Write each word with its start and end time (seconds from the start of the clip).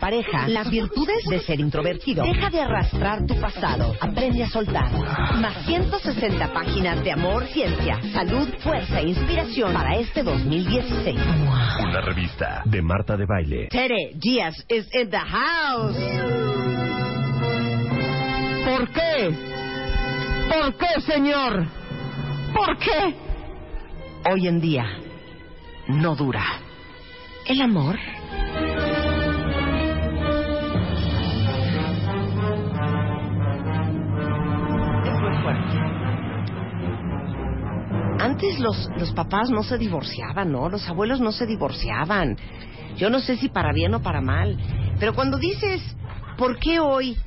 pareja. 0.00 0.48
Las 0.48 0.70
virtudes 0.70 1.22
de 1.28 1.40
ser 1.40 1.60
introvertido. 1.60 2.24
Deja 2.24 2.50
de 2.50 2.60
arrastrar 2.60 3.26
tu 3.26 3.38
pasado. 3.38 3.94
Aprende 4.00 4.42
a 4.42 4.48
soltar. 4.48 4.90
Más 5.40 5.64
160 5.66 6.52
páginas 6.52 7.04
de 7.04 7.12
amor, 7.12 7.46
ciencia, 7.48 8.00
salud, 8.12 8.48
fuerza 8.60 9.00
e 9.00 9.08
inspiración 9.08 9.72
para 9.72 9.96
este 9.96 10.22
2016. 10.22 11.16
Una 11.84 12.00
revista 12.00 12.62
de 12.64 12.82
Marta 12.82 13.16
de 13.16 13.26
Baile. 13.26 13.68
Tere 13.68 14.12
Díaz 14.14 14.64
is 14.68 14.88
in 14.94 15.10
the 15.10 15.18
house. 15.18 15.96
¿Por 18.64 18.88
qué? 18.88 19.30
¿Por 20.48 20.74
qué, 20.76 21.00
señor? 21.02 21.66
¿Por 22.54 22.78
qué? 22.78 23.14
Hoy 24.30 24.48
en 24.48 24.60
día 24.60 24.86
no 25.88 26.14
dura. 26.14 26.44
El 27.46 27.62
amor. 27.62 27.98
Antes 38.42 38.58
los, 38.58 38.88
los 38.96 39.12
papás 39.12 39.50
no 39.50 39.62
se 39.62 39.76
divorciaban, 39.76 40.50
¿no? 40.50 40.70
Los 40.70 40.88
abuelos 40.88 41.20
no 41.20 41.30
se 41.30 41.44
divorciaban. 41.44 42.38
Yo 42.96 43.10
no 43.10 43.20
sé 43.20 43.36
si 43.36 43.50
para 43.50 43.70
bien 43.70 43.92
o 43.92 44.00
para 44.00 44.22
mal. 44.22 44.56
Pero 44.98 45.14
cuando 45.14 45.36
dices, 45.36 45.82
¿por 46.38 46.58
qué 46.58 46.80
hoy 46.80 47.18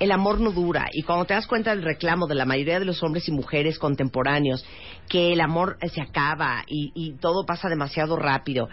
el 0.00 0.10
amor 0.10 0.40
no 0.40 0.50
dura? 0.50 0.88
Y 0.92 1.04
cuando 1.04 1.24
te 1.24 1.34
das 1.34 1.46
cuenta 1.46 1.70
del 1.70 1.84
reclamo 1.84 2.26
de 2.26 2.34
la 2.34 2.46
mayoría 2.46 2.80
de 2.80 2.84
los 2.84 3.00
hombres 3.04 3.28
y 3.28 3.30
mujeres 3.30 3.78
contemporáneos, 3.78 4.66
que 5.08 5.32
el 5.32 5.40
amor 5.40 5.78
se 5.88 6.00
acaba 6.00 6.64
y, 6.66 6.90
y 6.96 7.12
todo 7.18 7.46
pasa 7.46 7.68
demasiado 7.68 8.16
rápido, 8.16 8.68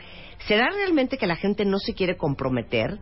¿será 0.47 0.67
realmente 0.71 1.19
que 1.19 1.27
la 1.27 1.35
gente 1.35 1.63
no 1.63 1.77
se 1.77 1.93
quiere 1.93 2.17
comprometer? 2.17 2.97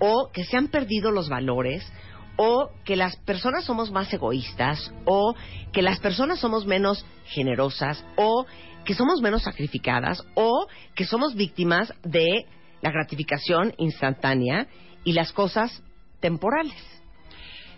¿O 0.00 0.28
que 0.32 0.42
se 0.42 0.56
han 0.56 0.66
perdido 0.66 1.12
los 1.12 1.28
valores? 1.28 1.88
O 2.36 2.70
que 2.84 2.96
las 2.96 3.16
personas 3.16 3.64
somos 3.64 3.90
más 3.90 4.12
egoístas, 4.12 4.92
o 5.04 5.34
que 5.72 5.82
las 5.82 6.00
personas 6.00 6.40
somos 6.40 6.66
menos 6.66 7.04
generosas, 7.26 8.04
o 8.16 8.46
que 8.84 8.94
somos 8.94 9.20
menos 9.20 9.42
sacrificadas, 9.42 10.22
o 10.34 10.66
que 10.94 11.04
somos 11.04 11.34
víctimas 11.34 11.92
de 12.02 12.46
la 12.80 12.90
gratificación 12.90 13.74
instantánea 13.78 14.66
y 15.04 15.12
las 15.12 15.32
cosas 15.32 15.82
temporales. 16.20 16.74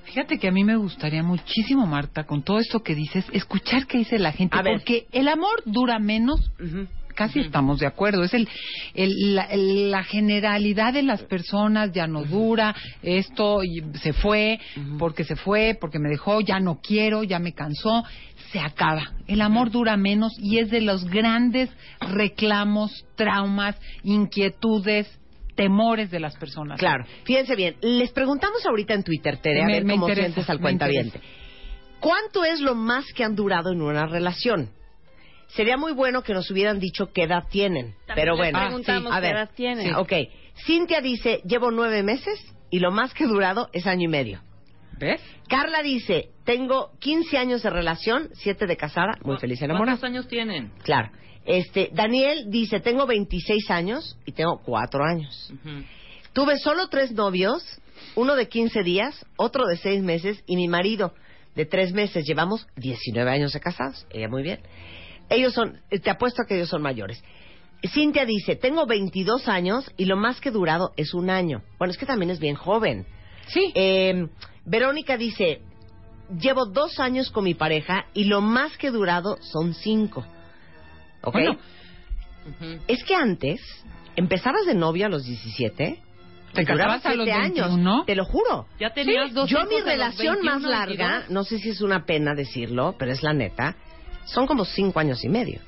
Fíjate 0.05 0.39
que 0.39 0.49
a 0.49 0.53
mí 0.53 0.65
me 0.65 0.77
gustaría 0.77 1.23
muchísimo, 1.23 1.87
Marta, 1.87 2.25
con 2.25 2.43
todo 2.43 2.59
esto 2.59 2.83
que 2.83 2.95
dices, 2.95 3.25
escuchar 3.33 3.87
qué 3.87 3.99
dice 3.99 4.19
la 4.19 4.33
gente, 4.33 4.57
A 4.59 4.63
ver. 4.63 4.75
porque 4.79 5.07
el 5.13 5.29
amor 5.29 5.63
dura 5.65 5.99
menos, 5.99 6.51
casi 7.15 7.41
estamos 7.41 7.79
de 7.81 7.87
acuerdo, 7.87 8.23
es 8.25 8.35
el, 8.35 8.49
el- 8.95 9.35
la, 9.35 9.43
el- 9.45 9.91
la 9.91 10.03
generalidad 10.05 10.93
de 10.93 11.03
las 11.03 11.23
personas 11.23 11.93
ya 11.93 12.07
no 12.07 12.25
dura, 12.25 12.75
esto 13.03 13.61
se 14.03 14.13
fue, 14.13 14.59
porque 14.99 15.25
se 15.25 15.37
fue, 15.37 15.77
porque 15.81 15.99
me 15.99 16.09
dejó, 16.11 16.41
ya 16.41 16.61
no 16.61 16.81
quiero, 16.83 17.23
ya 17.25 17.39
me 17.39 17.53
cansó, 17.53 18.03
se 18.53 18.61
acaba. 18.61 19.13
El 19.27 19.41
amor 19.41 19.71
dura 19.71 19.97
menos 19.97 20.33
y 20.39 20.59
es 20.59 20.71
de 20.71 20.81
los 20.81 21.05
grandes 21.07 21.71
reclamos, 22.01 23.05
traumas, 23.17 23.77
inquietudes, 24.03 25.07
temores 25.55 26.11
de 26.11 26.21
las 26.21 26.37
personas. 26.37 26.79
Claro, 26.79 27.05
fíjense 27.25 27.55
bien, 27.55 27.77
les 27.81 28.11
preguntamos 28.13 28.65
ahorita 28.67 28.95
en 28.95 29.03
Twitter, 29.05 29.37
Tere, 29.39 29.63
a 29.63 29.67
Me- 29.67 29.73
ver 29.75 29.85
me 29.85 29.95
cómo 29.95 30.09
interesa, 30.09 30.29
sientes 30.29 30.51
al 30.51 30.61
cuentaviente. 30.61 31.21
¿Cuánto 32.01 32.45
es 32.45 32.61
lo 32.61 32.75
más 32.75 33.05
que 33.15 33.25
han 33.25 33.35
durado 33.35 33.71
en 33.73 33.81
una 33.81 34.07
relación? 34.07 34.71
Sería 35.49 35.77
muy 35.77 35.93
bueno 35.93 36.23
que 36.23 36.35
nos 36.35 36.51
hubieran 36.51 36.79
dicho 36.79 37.13
qué 37.13 37.25
edad 37.25 37.45
tienen. 37.51 37.95
También 38.07 38.15
pero 38.15 38.37
bueno, 38.37 38.59
preguntamos 38.59 39.13
a 39.13 39.17
qué 39.17 39.21
ver, 39.21 39.37
edad 39.37 39.51
tienen. 39.55 39.87
sí, 39.87 39.93
ok. 39.97 40.13
Cintia 40.67 41.01
dice, 41.01 41.41
llevo 41.45 41.71
nueve 41.71 42.03
meses 42.03 42.41
y 42.71 42.79
lo 42.79 42.91
más 42.91 43.15
que 43.15 43.25
he 43.25 43.27
durado 43.27 43.69
es 43.73 43.87
año 43.87 44.05
y 44.05 44.09
medio. 44.09 44.41
¿Ves? 44.99 45.21
Carla 45.49 45.83
dice, 45.83 46.31
tengo 46.45 46.93
15 47.01 47.37
años 47.37 47.63
de 47.63 47.71
relación, 47.71 48.31
7 48.35 48.67
de 48.67 48.77
casada, 48.77 49.19
muy 49.25 49.39
feliz 49.39 49.61
enamorada. 49.61 49.99
¿Cuántos 49.99 50.11
años 50.11 50.29
tienen? 50.29 50.71
Claro. 50.85 51.11
Este, 51.45 51.91
Daniel 51.93 52.47
dice, 52.49 52.81
tengo 52.81 53.07
26 53.07 53.71
años 53.71 54.17
y 54.25 54.33
tengo 54.33 54.61
4 54.65 55.05
años. 55.05 55.53
Ujú. 55.53 55.85
Tuve 56.33 56.59
solo 56.59 56.89
tres 56.89 57.13
novios, 57.13 57.63
uno 58.15 58.35
de 58.35 58.49
15 58.49 58.83
días, 58.83 59.25
otro 59.37 59.67
de 59.67 59.77
6 59.77 60.03
meses 60.03 60.43
y 60.47 60.57
mi 60.57 60.69
marido 60.69 61.13
de 61.55 61.67
3 61.67 61.93
meses. 61.93 62.25
Llevamos 62.27 62.67
19 62.77 63.31
años 63.31 63.53
de 63.53 63.61
casados. 63.61 64.07
Ella 64.11 64.29
muy 64.29 64.43
bien. 64.43 64.61
Ellos 65.29 65.55
son, 65.55 65.81
eh, 65.91 65.99
te 65.99 66.11
apuesto 66.11 66.43
a 66.43 66.47
que 66.47 66.57
ellos 66.57 66.69
son 66.69 66.83
mayores. 66.83 67.23
Cintia 67.93 68.25
dice, 68.25 68.57
tengo 68.57 68.87
22 68.87 69.47
años 69.49 69.91
y 69.97 70.07
lo 70.07 70.17
más 70.17 70.41
que 70.41 70.49
he 70.49 70.53
durado 70.53 70.93
es 70.97 71.13
un 71.13 71.29
año. 71.29 71.63
Bueno, 71.79 71.93
es 71.93 71.99
que 71.99 72.07
también 72.07 72.31
es 72.31 72.39
bien 72.41 72.55
joven. 72.55 73.07
Sí. 73.49 73.73
Eh, 73.75 74.29
Verónica 74.65 75.19
dice, 75.19 75.61
llevo 76.39 76.67
dos 76.67 76.99
años 76.99 77.31
con 77.31 77.45
mi 77.45 77.55
pareja 77.55 78.07
y 78.15 78.25
lo 78.25 78.41
más 78.41 78.77
que 78.79 78.87
he 78.89 78.91
durado 78.91 79.37
son 79.43 79.75
cinco. 79.75 80.25
¿Ok? 81.23 81.35
Bueno. 81.35 81.59
Es 82.87 83.03
que 83.05 83.15
antes, 83.15 83.61
empezabas 84.17 84.67
de 84.67 84.75
novia 84.75 85.07
a 85.07 85.09
los 85.09 85.25
17, 85.25 85.99
Te 86.53 86.65
casabas 86.65 87.05
a 87.07 87.15
los 87.15 87.25
siete 87.25 87.33
años, 87.33 87.69
21. 87.69 88.05
te 88.05 88.15
lo 88.15 88.25
juro. 88.25 88.67
Ya 88.79 88.93
tenías 88.93 89.33
dos 89.33 89.49
Yo 89.49 89.65
mi 89.65 89.81
relación 89.81 90.43
más 90.43 90.63
21, 90.63 90.71
larga, 90.71 91.09
22. 91.09 91.31
no 91.31 91.45
sé 91.45 91.59
si 91.59 91.71
es 91.71 91.81
una 91.81 92.05
pena 92.05 92.35
decirlo, 92.35 92.97
pero 92.99 93.13
es 93.13 93.23
la 93.23 93.33
neta, 93.33 93.77
son 94.27 94.47
como 94.47 94.65
cinco 94.65 95.01
años 95.01 95.25
y 95.25 95.29
medio. 95.29 95.61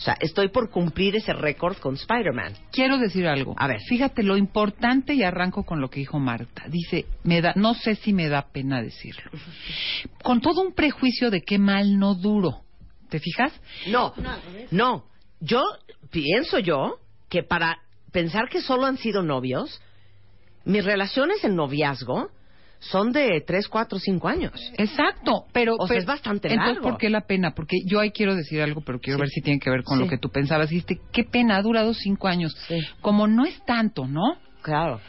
O 0.00 0.02
sea, 0.02 0.16
estoy 0.18 0.48
por 0.48 0.70
cumplir 0.70 1.14
ese 1.14 1.34
récord 1.34 1.76
con 1.76 1.94
Spider-Man. 1.94 2.54
Quiero 2.72 2.96
decir 2.96 3.26
algo. 3.26 3.54
A 3.58 3.66
ver. 3.66 3.80
Fíjate 3.82 4.22
lo 4.22 4.38
importante 4.38 5.12
y 5.12 5.22
arranco 5.22 5.64
con 5.64 5.82
lo 5.82 5.90
que 5.90 6.00
dijo 6.00 6.18
Marta. 6.18 6.64
Dice, 6.68 7.04
me 7.22 7.42
da, 7.42 7.52
no 7.54 7.74
sé 7.74 7.96
si 7.96 8.14
me 8.14 8.30
da 8.30 8.46
pena 8.50 8.80
decirlo. 8.80 9.30
Con 10.22 10.40
todo 10.40 10.62
un 10.62 10.72
prejuicio 10.72 11.30
de 11.30 11.42
qué 11.42 11.58
mal 11.58 11.98
no 11.98 12.14
duro. 12.14 12.62
¿Te 13.10 13.18
fijas? 13.18 13.52
No, 13.88 14.14
no. 14.70 15.04
Yo 15.38 15.62
pienso 16.10 16.58
yo 16.60 16.98
que 17.28 17.42
para 17.42 17.80
pensar 18.10 18.48
que 18.48 18.62
solo 18.62 18.86
han 18.86 18.96
sido 18.96 19.22
novios, 19.22 19.82
mis 20.64 20.82
relaciones 20.82 21.44
en 21.44 21.56
noviazgo 21.56 22.30
son 22.80 23.12
de 23.12 23.42
3, 23.46 23.68
4, 23.68 23.98
5 23.98 24.28
años. 24.28 24.52
Exacto, 24.78 25.44
pero... 25.52 25.74
O 25.78 25.86
sea, 25.86 25.88
pero- 25.88 26.00
es 26.00 26.06
bastante 26.06 26.48
Entonces, 26.48 26.74
largo. 26.76 26.88
¿por 26.90 26.98
qué 26.98 27.10
la 27.10 27.20
pena? 27.22 27.52
Porque 27.54 27.76
yo 27.86 28.00
ahí 28.00 28.10
quiero 28.10 28.34
decir 28.34 28.60
algo, 28.62 28.80
pero 28.80 28.98
quiero 28.98 29.18
Sí. 29.18 29.20
ver 29.20 29.28
si 29.28 29.40
tiene 29.42 29.60
que 29.60 29.70
ver 29.70 29.82
con 29.84 29.98
Sí. 29.98 30.04
lo 30.04 30.10
que 30.10 30.18
tú 30.18 30.30
pensabas. 30.30 30.70
Dijiste, 30.70 30.98
qué 31.12 31.24
pena, 31.24 31.56
ha 31.56 31.62
durado 31.62 31.94
cinco 31.94 32.26
años. 32.28 32.54
Sí. 32.66 32.78
Como 33.00 33.26
no 33.28 33.44
es 33.44 33.62
tanto, 33.64 34.06
¿no? 34.06 34.36
Claro. 34.62 35.00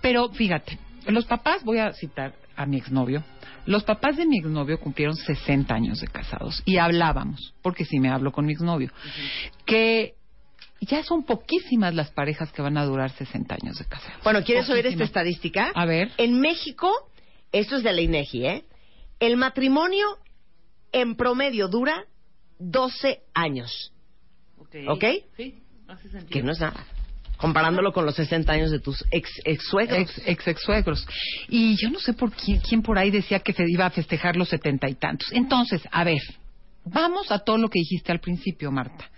Pero 0.00 0.28
fíjate, 0.30 0.78
los 1.08 1.24
papás, 1.26 1.64
voy 1.64 1.78
a 1.78 1.92
citar 1.92 2.34
a 2.56 2.66
mi 2.66 2.76
exnovio, 2.76 3.24
los 3.66 3.84
papás 3.84 4.16
de 4.16 4.26
mi 4.26 4.38
exnovio 4.38 4.78
cumplieron 4.78 5.16
60 5.16 5.74
años 5.74 6.00
de 6.00 6.06
casados 6.06 6.62
y 6.66 6.76
hablábamos, 6.76 7.54
porque 7.62 7.84
sí 7.84 7.98
me 7.98 8.10
hablo 8.10 8.30
con 8.32 8.44
mi 8.46 8.52
exnovio, 8.52 8.90
que 9.66 10.14
ya 10.80 11.02
son 11.02 11.24
poquísimas 11.24 11.94
las 11.94 12.10
parejas 12.10 12.52
que 12.52 12.60
van 12.62 12.76
a 12.76 12.84
durar 12.84 13.10
60 13.10 13.56
años 13.62 13.78
de 13.78 13.86
casados. 13.86 14.22
Bueno, 14.22 14.42
¿quieres 14.44 14.68
oír 14.68 14.86
esta 14.86 15.04
estadística? 15.04 15.72
A 15.74 15.86
ver. 15.86 16.10
En 16.18 16.38
México, 16.40 16.90
esto 17.60 17.76
es 17.76 17.82
de 17.82 17.92
la 17.92 18.00
INEGI, 18.00 18.46
¿eh? 18.46 18.64
El 19.20 19.36
matrimonio 19.36 20.06
en 20.92 21.14
promedio 21.16 21.68
dura 21.68 22.04
12 22.58 23.22
años, 23.34 23.92
Ok. 24.58 24.76
¿Ok? 24.88 25.04
Sí, 25.36 25.62
hace 25.88 26.08
sentido. 26.08 26.30
que 26.30 26.42
no 26.42 26.52
es 26.52 26.60
nada. 26.60 26.84
Comparándolo 27.36 27.92
con 27.92 28.06
los 28.06 28.14
60 28.14 28.52
años 28.52 28.70
de 28.70 28.78
tus 28.78 29.04
ex, 29.10 29.28
ex 29.44 29.64
suegros. 29.68 29.98
Ex, 30.24 30.46
ex, 30.48 30.62
suegros. 30.62 31.06
Y 31.48 31.76
yo 31.76 31.90
no 31.90 31.98
sé 31.98 32.12
por 32.12 32.30
quién, 32.32 32.60
quién 32.60 32.80
por 32.82 32.96
ahí 32.96 33.10
decía 33.10 33.40
que 33.40 33.52
fe- 33.52 33.64
iba 33.68 33.86
a 33.86 33.90
festejar 33.90 34.36
los 34.36 34.48
setenta 34.48 34.88
y 34.88 34.94
tantos. 34.94 35.28
Entonces, 35.32 35.82
a 35.90 36.04
ver, 36.04 36.20
vamos 36.84 37.30
a 37.32 37.40
todo 37.40 37.58
lo 37.58 37.68
que 37.68 37.80
dijiste 37.80 38.12
al 38.12 38.20
principio, 38.20 38.70
Marta. 38.70 39.10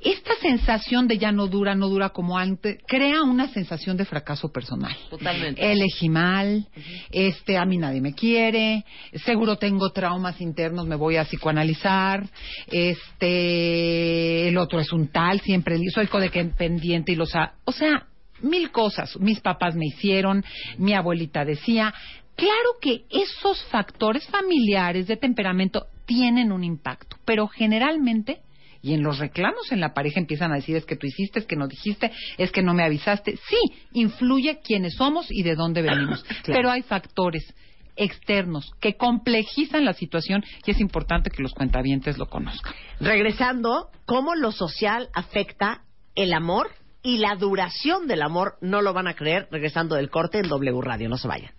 Esta 0.00 0.34
sensación 0.40 1.08
de 1.08 1.18
ya 1.18 1.30
no 1.30 1.46
dura, 1.46 1.74
no 1.74 1.88
dura 1.88 2.08
como 2.08 2.38
antes, 2.38 2.78
crea 2.86 3.22
una 3.22 3.48
sensación 3.48 3.98
de 3.98 4.06
fracaso 4.06 4.50
personal. 4.50 4.96
Totalmente. 5.10 5.70
Elegí 5.70 6.08
mal, 6.08 6.66
este, 7.10 7.58
a 7.58 7.66
mí 7.66 7.76
nadie 7.76 8.00
me 8.00 8.14
quiere, 8.14 8.84
seguro 9.24 9.56
tengo 9.56 9.90
traumas 9.90 10.40
internos, 10.40 10.86
me 10.86 10.96
voy 10.96 11.16
a 11.16 11.24
psicoanalizar, 11.24 12.26
este, 12.68 14.48
el 14.48 14.56
otro 14.56 14.80
es 14.80 14.90
un 14.90 15.08
tal, 15.08 15.40
siempre 15.40 15.78
soy 15.92 16.06
codependiente 16.06 17.12
y 17.12 17.16
los 17.16 17.34
ha, 17.36 17.52
o 17.64 17.72
sea, 17.72 18.06
mil 18.40 18.70
cosas. 18.70 19.18
Mis 19.18 19.40
papás 19.40 19.74
me 19.76 19.86
hicieron, 19.86 20.44
mi 20.78 20.94
abuelita 20.94 21.44
decía. 21.44 21.92
Claro 22.36 22.78
que 22.80 23.04
esos 23.10 23.62
factores 23.64 24.26
familiares 24.28 25.06
de 25.06 25.18
temperamento 25.18 25.88
tienen 26.06 26.52
un 26.52 26.64
impacto, 26.64 27.16
pero 27.26 27.46
generalmente 27.48 28.40
y 28.82 28.94
en 28.94 29.02
los 29.02 29.18
reclamos 29.18 29.72
en 29.72 29.80
la 29.80 29.92
pareja 29.92 30.20
empiezan 30.20 30.52
a 30.52 30.56
decir 30.56 30.76
es 30.76 30.86
que 30.86 30.96
tú 30.96 31.06
hiciste, 31.06 31.38
es 31.38 31.46
que 31.46 31.56
no 31.56 31.68
dijiste, 31.68 32.10
es 32.38 32.50
que 32.50 32.62
no 32.62 32.74
me 32.74 32.84
avisaste. 32.84 33.36
Sí, 33.48 33.58
influye 33.92 34.60
quiénes 34.64 34.94
somos 34.94 35.26
y 35.30 35.42
de 35.42 35.54
dónde 35.54 35.82
venimos. 35.82 36.24
Pero 36.46 36.70
hay 36.70 36.82
factores 36.82 37.54
externos 37.96 38.72
que 38.80 38.96
complejizan 38.96 39.84
la 39.84 39.92
situación 39.92 40.42
y 40.64 40.70
es 40.70 40.80
importante 40.80 41.30
que 41.30 41.42
los 41.42 41.52
cuentavientes 41.52 42.16
lo 42.16 42.26
conozcan. 42.26 42.72
Regresando, 42.98 43.90
¿cómo 44.06 44.34
lo 44.34 44.52
social 44.52 45.08
afecta 45.14 45.82
el 46.14 46.32
amor 46.32 46.70
y 47.02 47.18
la 47.18 47.34
duración 47.36 48.06
del 48.06 48.22
amor? 48.22 48.54
No 48.60 48.80
lo 48.80 48.92
van 48.92 49.08
a 49.08 49.14
creer. 49.14 49.48
Regresando 49.50 49.96
del 49.96 50.10
corte 50.10 50.38
en 50.38 50.48
W 50.48 50.80
Radio. 50.80 51.08
No 51.08 51.18
se 51.18 51.28
vayan. 51.28 51.52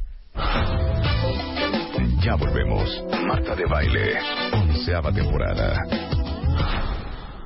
Ya 2.23 2.35
volvemos. 2.35 3.03
Marta 3.27 3.55
de 3.55 3.65
Baile, 3.65 4.19
onceava 4.53 5.11
temporada. 5.11 6.20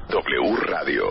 W 0.10 0.56
Radio. 0.68 1.04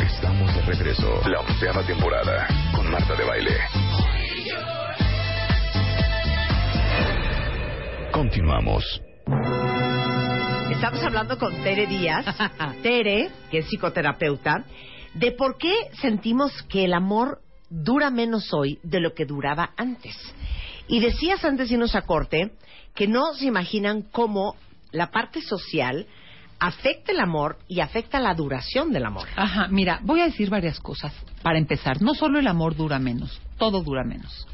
Estamos 0.00 0.54
de 0.54 0.62
regreso. 0.62 1.20
La 1.28 1.40
onceava 1.40 1.82
temporada 1.84 2.46
con 2.74 2.90
Marta 2.90 3.14
de 3.16 3.24
Baile. 3.24 3.56
Continuamos. 8.12 9.02
Estamos 10.70 11.02
hablando 11.02 11.36
con 11.38 11.62
Tere 11.62 11.86
Díaz. 11.86 12.26
Tere, 12.82 13.30
que 13.50 13.58
es 13.58 13.66
psicoterapeuta, 13.66 14.64
de 15.14 15.32
por 15.32 15.58
qué 15.58 15.74
sentimos 16.00 16.62
que 16.68 16.84
el 16.84 16.94
amor 16.94 17.40
dura 17.70 18.10
menos 18.10 18.52
hoy 18.52 18.78
de 18.82 19.00
lo 19.00 19.14
que 19.14 19.24
duraba 19.24 19.70
antes. 19.76 20.16
Y 20.90 20.98
decías 20.98 21.44
antes 21.44 21.68
de 21.68 21.74
irnos 21.74 21.94
a 21.94 22.02
corte 22.02 22.50
que 22.96 23.06
no 23.06 23.32
se 23.34 23.46
imaginan 23.46 24.02
cómo 24.02 24.56
la 24.90 25.12
parte 25.12 25.40
social 25.40 26.06
afecta 26.58 27.12
el 27.12 27.20
amor 27.20 27.58
y 27.68 27.78
afecta 27.78 28.18
la 28.18 28.34
duración 28.34 28.92
del 28.92 29.04
amor. 29.04 29.28
Ajá, 29.36 29.68
mira, 29.68 30.00
voy 30.02 30.20
a 30.20 30.24
decir 30.24 30.50
varias 30.50 30.80
cosas. 30.80 31.14
Para 31.42 31.58
empezar, 31.58 32.02
no 32.02 32.14
solo 32.14 32.40
el 32.40 32.46
amor 32.48 32.74
dura 32.74 32.98
menos, 32.98 33.40
todo 33.60 33.82
dura 33.82 34.02
menos. 34.02 34.46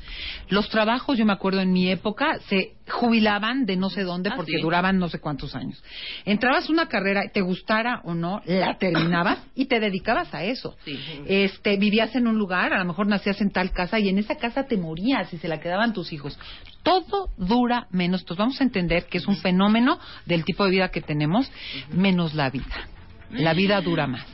Los 0.48 0.68
trabajos, 0.68 1.16
yo 1.16 1.24
me 1.24 1.32
acuerdo 1.32 1.60
en 1.60 1.72
mi 1.72 1.88
época, 1.90 2.38
se 2.48 2.72
jubilaban 2.88 3.64
de 3.66 3.76
no 3.76 3.88
sé 3.88 4.02
dónde 4.02 4.30
Ah, 4.30 4.34
porque 4.36 4.52
sí. 4.56 4.60
duraban 4.60 4.98
no 4.98 5.08
sé 5.08 5.20
cuántos 5.20 5.54
años. 5.54 5.82
Entrabas 6.24 6.68
a 6.68 6.72
una 6.72 6.88
carrera, 6.88 7.22
te 7.32 7.40
gustara 7.40 8.00
o 8.04 8.14
no, 8.14 8.42
la 8.46 8.76
terminabas 8.78 9.38
y 9.54 9.66
te 9.66 9.78
dedicabas 9.78 10.34
a 10.34 10.42
eso. 10.44 10.76
Sí. 10.84 10.98
Este, 11.26 11.76
vivías 11.76 12.14
en 12.16 12.26
un 12.26 12.36
lugar, 12.36 12.72
a 12.72 12.78
lo 12.78 12.84
mejor 12.84 13.06
nacías 13.06 13.40
en 13.40 13.50
tal 13.50 13.70
casa 13.70 13.98
y 14.00 14.08
en 14.08 14.18
esa 14.18 14.34
casa 14.36 14.64
te 14.64 14.76
morías 14.76 15.32
y 15.32 15.38
se 15.38 15.48
la 15.48 15.60
quedaban 15.60 15.92
tus 15.92 16.12
hijos. 16.12 16.38
Todo 16.82 17.30
dura 17.36 17.86
menos. 17.90 18.20
Entonces 18.22 18.38
vamos 18.38 18.60
a 18.60 18.64
entender 18.64 19.06
que 19.06 19.18
es 19.18 19.26
un 19.28 19.36
fenómeno 19.36 19.98
del 20.24 20.44
tipo 20.44 20.64
de 20.64 20.70
vida 20.70 20.88
que 20.90 21.00
tenemos, 21.00 21.50
menos 21.92 22.34
la 22.34 22.50
vida. 22.50 22.88
La 23.30 23.54
vida 23.54 23.80
dura 23.80 24.06
más. 24.06 24.24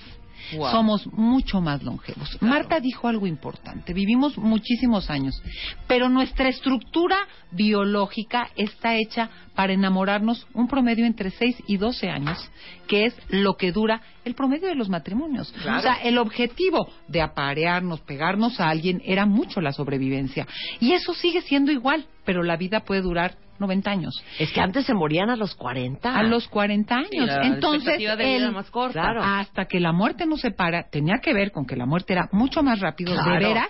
Wow. 0.56 0.70
Somos 0.70 1.06
mucho 1.12 1.60
más 1.60 1.82
longevos. 1.82 2.38
Marta 2.40 2.80
dijo 2.80 3.08
algo 3.08 3.26
importante. 3.26 3.92
Vivimos 3.92 4.36
muchísimos 4.38 5.10
años, 5.10 5.40
pero 5.86 6.08
nuestra 6.08 6.48
estructura 6.48 7.16
biológica 7.50 8.48
está 8.56 8.96
hecha 8.96 9.30
para 9.54 9.72
enamorarnos 9.72 10.46
un 10.54 10.68
promedio 10.68 11.06
entre 11.06 11.30
6 11.30 11.64
y 11.66 11.76
12 11.76 12.08
años, 12.08 12.38
que 12.86 13.06
es 13.06 13.14
lo 13.28 13.56
que 13.56 13.72
dura 13.72 14.00
el 14.24 14.34
promedio 14.34 14.68
de 14.68 14.74
los 14.74 14.88
matrimonios. 14.88 15.52
O 15.58 15.80
sea, 15.80 15.94
el 16.02 16.18
objetivo 16.18 16.88
de 17.08 17.22
aparearnos, 17.22 18.00
pegarnos 18.00 18.60
a 18.60 18.68
alguien, 18.68 19.02
era 19.04 19.26
mucho 19.26 19.60
la 19.60 19.72
sobrevivencia. 19.72 20.46
Y 20.80 20.92
eso 20.92 21.12
sigue 21.14 21.40
siendo 21.42 21.72
igual, 21.72 22.06
pero 22.24 22.42
la 22.42 22.56
vida 22.56 22.80
puede 22.80 23.02
durar 23.02 23.34
90 23.58 23.90
años. 23.90 24.14
Es 24.38 24.52
que 24.52 24.60
antes 24.60 24.84
se 24.86 24.94
morían 24.94 25.30
a 25.30 25.36
los 25.36 25.54
40. 25.54 26.16
A 26.16 26.22
los 26.24 26.48
40 26.48 26.94
años. 26.94 27.08
Sí, 27.10 27.18
la 27.18 27.46
Entonces, 27.46 27.98
de 27.98 28.16
vida 28.16 28.50
más 28.50 28.70
corta. 28.70 29.00
Claro. 29.00 29.22
hasta 29.22 29.66
que 29.66 29.78
la 29.80 29.92
muerte 29.92 30.26
nos 30.26 30.40
separa, 30.40 30.88
tenía 30.90 31.18
que 31.22 31.32
ver 31.32 31.52
con 31.52 31.64
que 31.66 31.76
la 31.76 31.86
muerte 31.86 32.12
era 32.14 32.28
mucho 32.32 32.62
más 32.62 32.80
rápido, 32.80 33.14
Claro. 33.14 33.32
de 33.40 33.46
veras. 33.46 33.68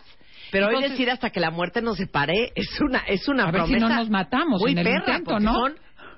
Pero 0.50 0.68
hoy 0.68 0.82
decir 0.82 1.10
hasta 1.10 1.30
que 1.30 1.40
la 1.40 1.50
muerte 1.50 1.80
nos 1.80 1.96
separe 1.96 2.52
es 2.54 2.78
una 2.80 2.98
es 3.06 3.26
una 3.26 3.44
A 3.44 3.50
ver 3.50 3.62
si 3.62 3.68
promesa 3.72 3.88
no 3.88 3.96
nos 3.96 4.10
matamos 4.10 4.60
muy 4.60 4.72
en 4.72 4.78
el 4.78 4.84
perra, 4.84 4.98
intento, 5.16 5.40
¿no? 5.40 5.52
son 5.54 5.72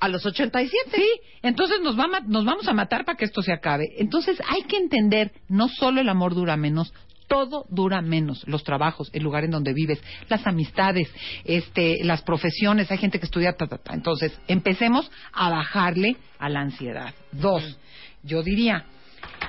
a 0.04 0.08
los 0.08 0.26
87. 0.26 0.90
Sí, 0.94 1.08
entonces 1.42 1.80
nos, 1.82 1.98
va 1.98 2.06
nos 2.26 2.44
vamos 2.44 2.68
a 2.68 2.74
matar 2.74 3.06
para 3.06 3.16
que 3.16 3.24
esto 3.24 3.40
se 3.40 3.52
acabe. 3.52 3.86
Entonces 3.96 4.38
hay 4.46 4.62
que 4.64 4.76
entender, 4.76 5.32
no 5.48 5.68
solo 5.68 6.02
el 6.02 6.08
amor 6.10 6.34
dura 6.34 6.58
menos, 6.58 6.92
todo 7.26 7.64
dura 7.70 8.02
menos. 8.02 8.46
Los 8.46 8.64
trabajos, 8.64 9.08
el 9.14 9.22
lugar 9.22 9.44
en 9.44 9.50
donde 9.50 9.72
vives, 9.72 10.02
las 10.28 10.46
amistades, 10.46 11.10
este, 11.44 12.04
las 12.04 12.20
profesiones. 12.20 12.90
Hay 12.90 12.98
gente 12.98 13.18
que 13.18 13.24
estudia 13.24 13.54
ta, 13.54 13.66
ta, 13.66 13.78
ta. 13.78 13.94
Entonces 13.94 14.38
empecemos 14.46 15.10
a 15.32 15.48
bajarle 15.48 16.18
a 16.38 16.50
la 16.50 16.60
ansiedad. 16.60 17.14
Dos, 17.32 17.78
yo 18.22 18.42
diría, 18.42 18.84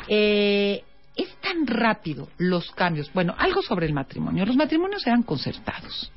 eh, 0.07 0.83
es 1.17 1.35
tan 1.41 1.67
rápido 1.67 2.29
los 2.37 2.71
cambios. 2.71 3.11
Bueno, 3.13 3.35
algo 3.37 3.61
sobre 3.61 3.87
el 3.87 3.93
matrimonio. 3.93 4.45
Los 4.45 4.55
matrimonios 4.55 5.05
eran 5.05 5.23
concertados. 5.23 6.13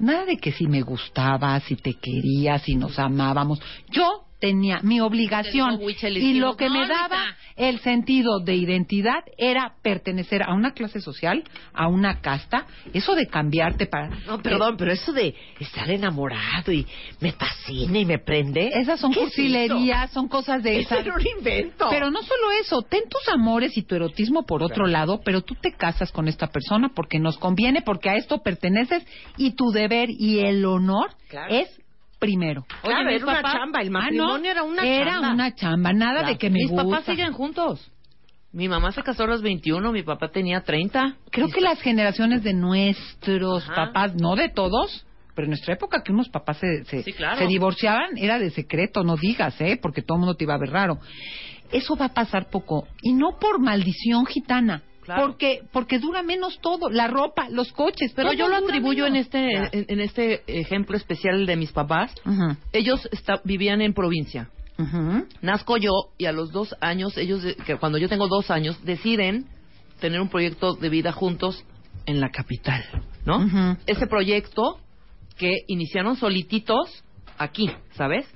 Nada 0.00 0.24
de 0.24 0.38
que 0.38 0.52
si 0.52 0.66
me 0.66 0.82
gustaba, 0.82 1.60
si 1.60 1.76
te 1.76 1.94
quería, 1.94 2.58
si 2.58 2.74
nos 2.74 2.98
amábamos. 2.98 3.60
Yo 3.90 4.29
tenía 4.40 4.80
mi 4.82 5.00
obligación 5.00 5.78
y 5.80 6.34
lo 6.34 6.56
que 6.56 6.68
me 6.70 6.80
"No, 6.80 6.88
daba 6.88 7.22
Anita". 7.24 7.36
el 7.56 7.78
sentido 7.80 8.40
de 8.40 8.54
identidad 8.56 9.22
era 9.38 9.74
pertenecer 9.82 10.42
a 10.42 10.54
una 10.54 10.72
clase 10.72 11.00
social, 11.00 11.44
a 11.74 11.88
una 11.88 12.20
casta, 12.20 12.66
eso 12.92 13.14
de 13.14 13.26
cambiarte 13.26 13.86
para 13.86 14.08
No, 14.26 14.40
perdón, 14.42 14.76
pero 14.78 14.90
eso 14.92 15.12
de 15.12 15.34
estar 15.58 15.90
enamorado 15.90 16.72
y 16.72 16.86
me 17.20 17.32
fascina 17.32 17.98
y 17.98 18.04
me 18.04 18.18
prende. 18.18 18.70
esas 18.74 18.98
son 18.98 19.12
¿qué 19.12 19.20
es 19.20 19.26
cursilerías, 19.26 20.10
son 20.10 20.26
cosas 20.28 20.62
de 20.62 20.80
esas. 20.80 21.00
Era 21.06 21.14
un 21.14 21.26
invento. 21.38 21.86
Pero 21.90 22.10
no 22.10 22.22
solo 22.22 22.50
eso, 22.60 22.82
ten 22.82 23.02
tus 23.08 23.28
amores 23.32 23.76
y 23.76 23.82
tu 23.82 23.94
erotismo 23.94 24.44
por 24.46 24.62
otro 24.62 24.86
lado, 24.86 25.20
pero 25.24 25.42
tú 25.42 25.54
te 25.54 25.72
casas 25.72 26.10
con 26.12 26.28
esta 26.28 26.46
persona 26.48 26.90
porque 26.94 27.18
nos 27.18 27.36
conviene, 27.38 27.82
porque 27.82 28.08
a 28.10 28.14
esto 28.16 28.38
perteneces 28.38 29.04
y 29.36 29.52
tu 29.52 29.70
deber 29.70 30.08
y 30.10 30.38
el 30.40 30.64
honor 30.64 31.10
Claro. 31.28 31.54
es 31.54 31.68
primero. 32.20 32.64
Claro, 32.82 33.06
mis 33.06 33.16
era 33.16 33.24
una 33.26 33.42
chamba, 33.42 33.80
el 33.80 33.88
Ah, 33.88 33.90
no, 33.90 33.98
matrimonio 34.00 34.50
era 34.52 34.62
una 34.62 34.86
era 34.86 35.10
chamba. 35.12 35.32
una 35.32 35.54
chamba, 35.56 35.92
nada 35.92 36.12
Claro. 36.20 36.28
de 36.28 36.38
que 36.38 36.50
me 36.50 36.58
Mis 36.60 36.68
gusta. 36.70 36.84
papás 36.84 37.04
siguen 37.06 37.32
juntos. 37.32 37.90
Mi 38.52 38.68
mamá 38.68 38.92
se 38.92 39.02
casó 39.02 39.24
a 39.24 39.26
los 39.26 39.42
21, 39.42 39.90
mi 39.92 40.02
papá 40.02 40.28
tenía 40.30 40.60
30. 40.62 41.16
Creo 41.30 41.48
que 41.48 41.60
las 41.60 41.80
generaciones 41.80 42.42
de 42.44 42.52
nuestros 42.52 43.64
Ajá. 43.64 43.86
papás, 43.86 44.14
no 44.16 44.34
de 44.36 44.48
todos, 44.48 45.06
pero 45.34 45.46
en 45.46 45.50
nuestra 45.50 45.74
época 45.74 46.02
que 46.04 46.12
unos 46.12 46.28
papás 46.28 46.58
se, 46.58 46.84
se, 46.84 47.02
Sí, 47.04 47.12
claro. 47.12 47.38
se 47.38 47.46
divorciaban 47.46 48.16
era 48.18 48.38
de 48.38 48.50
secreto, 48.50 49.02
no 49.04 49.16
digas, 49.16 49.60
¿eh? 49.60 49.78
Porque 49.80 50.02
todo 50.02 50.16
el 50.16 50.20
mundo 50.20 50.34
te 50.34 50.44
iba 50.44 50.54
a 50.54 50.58
ver 50.58 50.70
raro. 50.70 50.98
Eso 51.72 51.96
va 51.96 52.06
a 52.06 52.12
pasar 52.14 52.50
poco. 52.50 52.88
Y 53.02 53.12
no 53.12 53.38
por 53.40 53.60
maldición 53.60 54.26
gitana. 54.26 54.82
Claro. 55.10 55.26
Porque, 55.26 55.62
porque 55.72 55.98
dura 55.98 56.22
menos 56.22 56.60
todo, 56.60 56.88
la 56.88 57.08
ropa, 57.08 57.48
los 57.50 57.72
coches, 57.72 58.12
Pero 58.14 58.32
yo 58.32 58.48
lo 58.48 58.54
atribuyo 58.56 59.06
en 59.06 59.16
este, 59.16 59.56
en, 59.56 59.86
en 59.88 60.00
este 60.00 60.42
ejemplo 60.46 60.96
especial 60.96 61.46
de 61.46 61.56
mis 61.56 61.72
papás. 61.72 62.14
Ellos 62.72 63.08
esta- 63.10 63.40
vivían 63.42 63.80
en 63.80 63.92
provincia. 63.92 64.50
ujú. 64.78 65.26
Nazco 65.42 65.78
yo 65.78 65.90
y 66.16 66.26
a 66.26 66.32
los 66.32 66.52
dos 66.52 66.76
años, 66.80 67.16
ellos, 67.18 67.42
que 67.66 67.76
cuando 67.76 67.98
yo 67.98 68.08
tengo 68.08 68.28
dos 68.28 68.52
años, 68.52 68.80
deciden 68.84 69.46
tener 70.00 70.20
un 70.20 70.28
proyecto 70.28 70.74
de 70.74 70.88
vida 70.90 71.10
juntos 71.10 71.64
en 72.06 72.20
la 72.20 72.30
capital, 72.30 72.84
¿no? 73.26 73.76
Ese 73.86 74.06
proyecto 74.06 74.78
que 75.36 75.52
iniciaron 75.66 76.14
solititos 76.16 77.02
aquí, 77.36 77.68
¿sabes? 77.94 78.26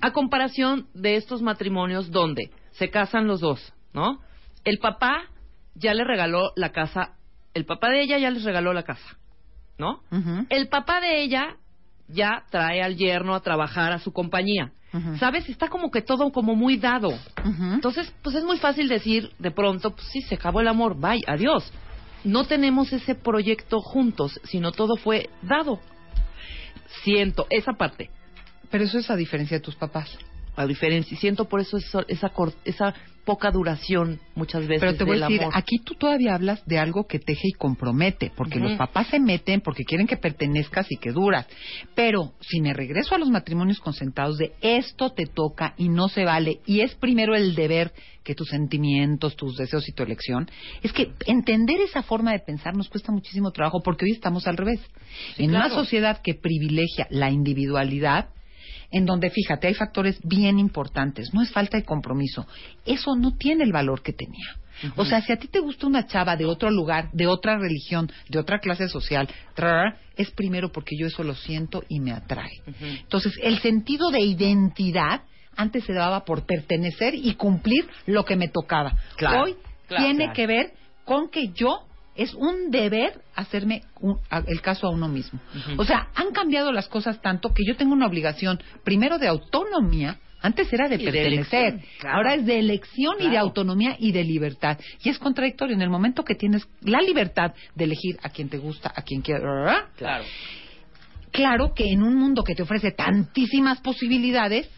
A 0.00 0.10
comparación 0.10 0.88
de 0.94 1.14
estos 1.14 1.42
matrimonios 1.42 2.10
donde 2.10 2.50
se 2.72 2.90
casan 2.90 3.28
los 3.28 3.40
dos, 3.40 3.72
¿no? 3.92 4.18
El 4.64 4.78
papá 4.78 5.26
ya 5.74 5.94
le 5.94 6.04
regaló 6.04 6.52
la 6.56 6.70
casa, 6.70 7.14
el 7.54 7.64
papá 7.66 7.90
de 7.90 8.02
ella 8.02 8.18
ya 8.18 8.30
les 8.30 8.44
regaló 8.44 8.72
la 8.72 8.82
casa, 8.82 9.18
¿no? 9.78 10.00
El 10.48 10.68
papá 10.68 11.00
de 11.00 11.22
ella 11.22 11.56
ya 12.08 12.44
trae 12.50 12.82
al 12.82 12.96
yerno 12.96 13.34
a 13.34 13.40
trabajar 13.40 13.92
a 13.92 13.98
su 13.98 14.12
compañía. 14.12 14.72
¿Sabes? 15.18 15.48
Está 15.48 15.68
como 15.68 15.90
que 15.90 16.02
todo 16.02 16.30
como 16.30 16.54
muy 16.54 16.76
dado. 16.76 17.12
Entonces, 17.74 18.14
pues 18.22 18.36
es 18.36 18.44
muy 18.44 18.58
fácil 18.58 18.86
decir 18.88 19.32
de 19.40 19.50
pronto, 19.50 19.90
pues 19.90 20.06
sí, 20.12 20.20
se 20.22 20.36
acabó 20.36 20.60
el 20.60 20.68
amor, 20.68 20.96
bye, 20.96 21.20
adiós. 21.26 21.72
No 22.22 22.44
tenemos 22.44 22.92
ese 22.92 23.16
proyecto 23.16 23.80
juntos, 23.80 24.40
sino 24.44 24.70
todo 24.70 24.94
fue 24.96 25.30
dado. 25.42 25.80
Siento 27.02 27.46
esa 27.50 27.72
parte. 27.72 28.10
Pero 28.70 28.84
eso 28.84 28.98
es 28.98 29.10
a 29.10 29.16
diferencia 29.16 29.56
de 29.58 29.64
tus 29.64 29.74
papás. 29.74 30.16
A 30.56 30.66
diferencia, 30.66 31.14
y 31.14 31.18
siento 31.18 31.46
por 31.46 31.60
eso 31.60 31.76
esa, 31.76 32.04
esa, 32.08 32.32
esa 32.64 32.94
poca 33.24 33.50
duración 33.50 34.20
muchas 34.34 34.66
veces 34.66 34.80
Pero 34.80 34.96
te 34.96 35.04
voy 35.04 35.14
del 35.14 35.22
a 35.22 35.26
decir, 35.28 35.42
amor. 35.42 35.54
aquí 35.56 35.78
tú 35.78 35.94
todavía 35.94 36.34
hablas 36.34 36.64
de 36.66 36.78
algo 36.78 37.06
que 37.06 37.18
teje 37.18 37.48
y 37.48 37.52
compromete, 37.52 38.30
porque 38.36 38.58
los 38.58 38.76
papás 38.76 39.08
se 39.08 39.18
meten 39.18 39.60
porque 39.60 39.84
quieren 39.84 40.06
que 40.06 40.16
pertenezcas 40.16 40.86
y 40.90 40.96
que 40.96 41.10
duras. 41.10 41.46
Pero 41.94 42.34
si 42.40 42.60
me 42.60 42.74
regreso 42.74 43.14
a 43.14 43.18
los 43.18 43.30
matrimonios 43.30 43.80
consentados 43.80 44.36
de 44.38 44.52
esto 44.60 45.10
te 45.10 45.26
toca 45.26 45.74
y 45.76 45.88
no 45.88 46.08
se 46.08 46.24
vale, 46.24 46.60
y 46.66 46.80
es 46.80 46.94
primero 46.94 47.34
el 47.34 47.54
deber 47.54 47.92
que 48.22 48.34
tus 48.34 48.48
sentimientos, 48.48 49.36
tus 49.36 49.56
deseos 49.56 49.88
y 49.88 49.92
tu 49.92 50.02
elección, 50.02 50.48
es 50.82 50.92
que 50.92 51.12
entender 51.26 51.80
esa 51.80 52.02
forma 52.02 52.32
de 52.32 52.40
pensar 52.40 52.74
nos 52.76 52.88
cuesta 52.88 53.12
muchísimo 53.12 53.50
trabajo 53.52 53.80
porque 53.82 54.04
hoy 54.04 54.12
estamos 54.12 54.46
al 54.46 54.56
revés. 54.56 54.80
en 55.38 55.50
una 55.50 55.70
sociedad 55.70 56.20
que 56.22 56.34
privilegia 56.34 57.06
la 57.10 57.30
individualidad, 57.30 58.28
en 58.94 59.06
donde, 59.06 59.28
fíjate, 59.28 59.66
hay 59.66 59.74
factores 59.74 60.18
bien 60.22 60.60
importantes. 60.60 61.34
No 61.34 61.42
es 61.42 61.50
falta 61.50 61.76
de 61.76 61.84
compromiso. 61.84 62.46
Eso 62.86 63.16
no 63.16 63.36
tiene 63.36 63.64
el 63.64 63.72
valor 63.72 64.02
que 64.02 64.12
tenía. 64.12 64.56
O 64.96 65.04
sea, 65.04 65.20
si 65.20 65.32
a 65.32 65.36
ti 65.36 65.48
te 65.48 65.58
gusta 65.58 65.86
una 65.86 66.06
chava 66.06 66.36
de 66.36 66.44
otro 66.44 66.70
lugar, 66.70 67.10
de 67.12 67.26
otra 67.26 67.58
religión, 67.58 68.10
de 68.28 68.38
otra 68.38 68.60
clase 68.60 68.88
social, 68.88 69.28
tra, 69.54 69.98
es 70.16 70.30
primero 70.30 70.70
porque 70.70 70.96
yo 70.96 71.06
eso 71.06 71.24
lo 71.24 71.34
siento 71.34 71.82
y 71.88 71.98
me 71.98 72.12
atrae. 72.12 72.62
Entonces, 72.80 73.32
el 73.42 73.58
sentido 73.60 74.10
de 74.10 74.20
identidad 74.20 75.22
antes 75.56 75.84
se 75.84 75.92
daba 75.92 76.24
por 76.24 76.46
pertenecer 76.46 77.14
y 77.14 77.34
cumplir 77.34 77.88
lo 78.06 78.24
que 78.24 78.36
me 78.36 78.48
tocaba. 78.48 78.96
Claro, 79.16 79.44
Hoy 79.44 79.56
claro, 79.88 80.04
tiene 80.04 80.24
claro. 80.24 80.34
que 80.34 80.46
ver 80.46 80.72
con 81.04 81.28
que 81.30 81.48
yo 81.48 81.86
es 82.16 82.34
un 82.34 82.70
deber 82.70 83.20
hacerme 83.34 83.82
un- 84.00 84.18
a- 84.30 84.42
el 84.46 84.60
caso 84.60 84.86
a 84.86 84.90
uno 84.90 85.08
mismo. 85.08 85.40
O 85.76 85.84
sea, 85.84 86.08
han 86.14 86.32
cambiado 86.32 86.72
las 86.72 86.88
cosas 86.88 87.20
tanto 87.22 87.52
que 87.52 87.64
yo 87.66 87.76
tengo 87.76 87.92
una 87.92 88.06
obligación, 88.06 88.60
primero 88.84 89.18
de 89.18 89.26
autonomía, 89.28 90.18
antes 90.42 90.70
era 90.72 90.88
de 90.90 90.96
Y 90.96 91.04
pertenecer, 91.04 91.80
claro. 91.98 92.16
ahora 92.18 92.34
es 92.34 92.44
de 92.44 92.58
elección 92.58 93.16
y 93.18 93.30
de 93.30 93.38
autonomía 93.38 93.96
y 93.98 94.12
de 94.12 94.24
libertad. 94.24 94.78
Y 95.02 95.08
es 95.08 95.18
contradictorio 95.18 95.74
en 95.74 95.80
el 95.80 95.88
momento 95.88 96.22
que 96.22 96.34
tienes 96.34 96.68
la 96.82 97.00
libertad 97.00 97.54
de 97.74 97.84
elegir 97.84 98.18
a 98.22 98.28
quien 98.28 98.50
te 98.50 98.58
gusta, 98.58 98.92
a 98.94 99.00
quien 99.02 99.22
quieres. 99.22 99.42
Claro. 99.96 100.24
Claro 101.30 101.72
que 101.74 101.90
en 101.90 102.02
un 102.02 102.14
mundo 102.16 102.44
que 102.44 102.54
te 102.54 102.62
ofrece 102.62 102.92
tantísimas 102.92 103.80
posibilidades, 103.80 104.68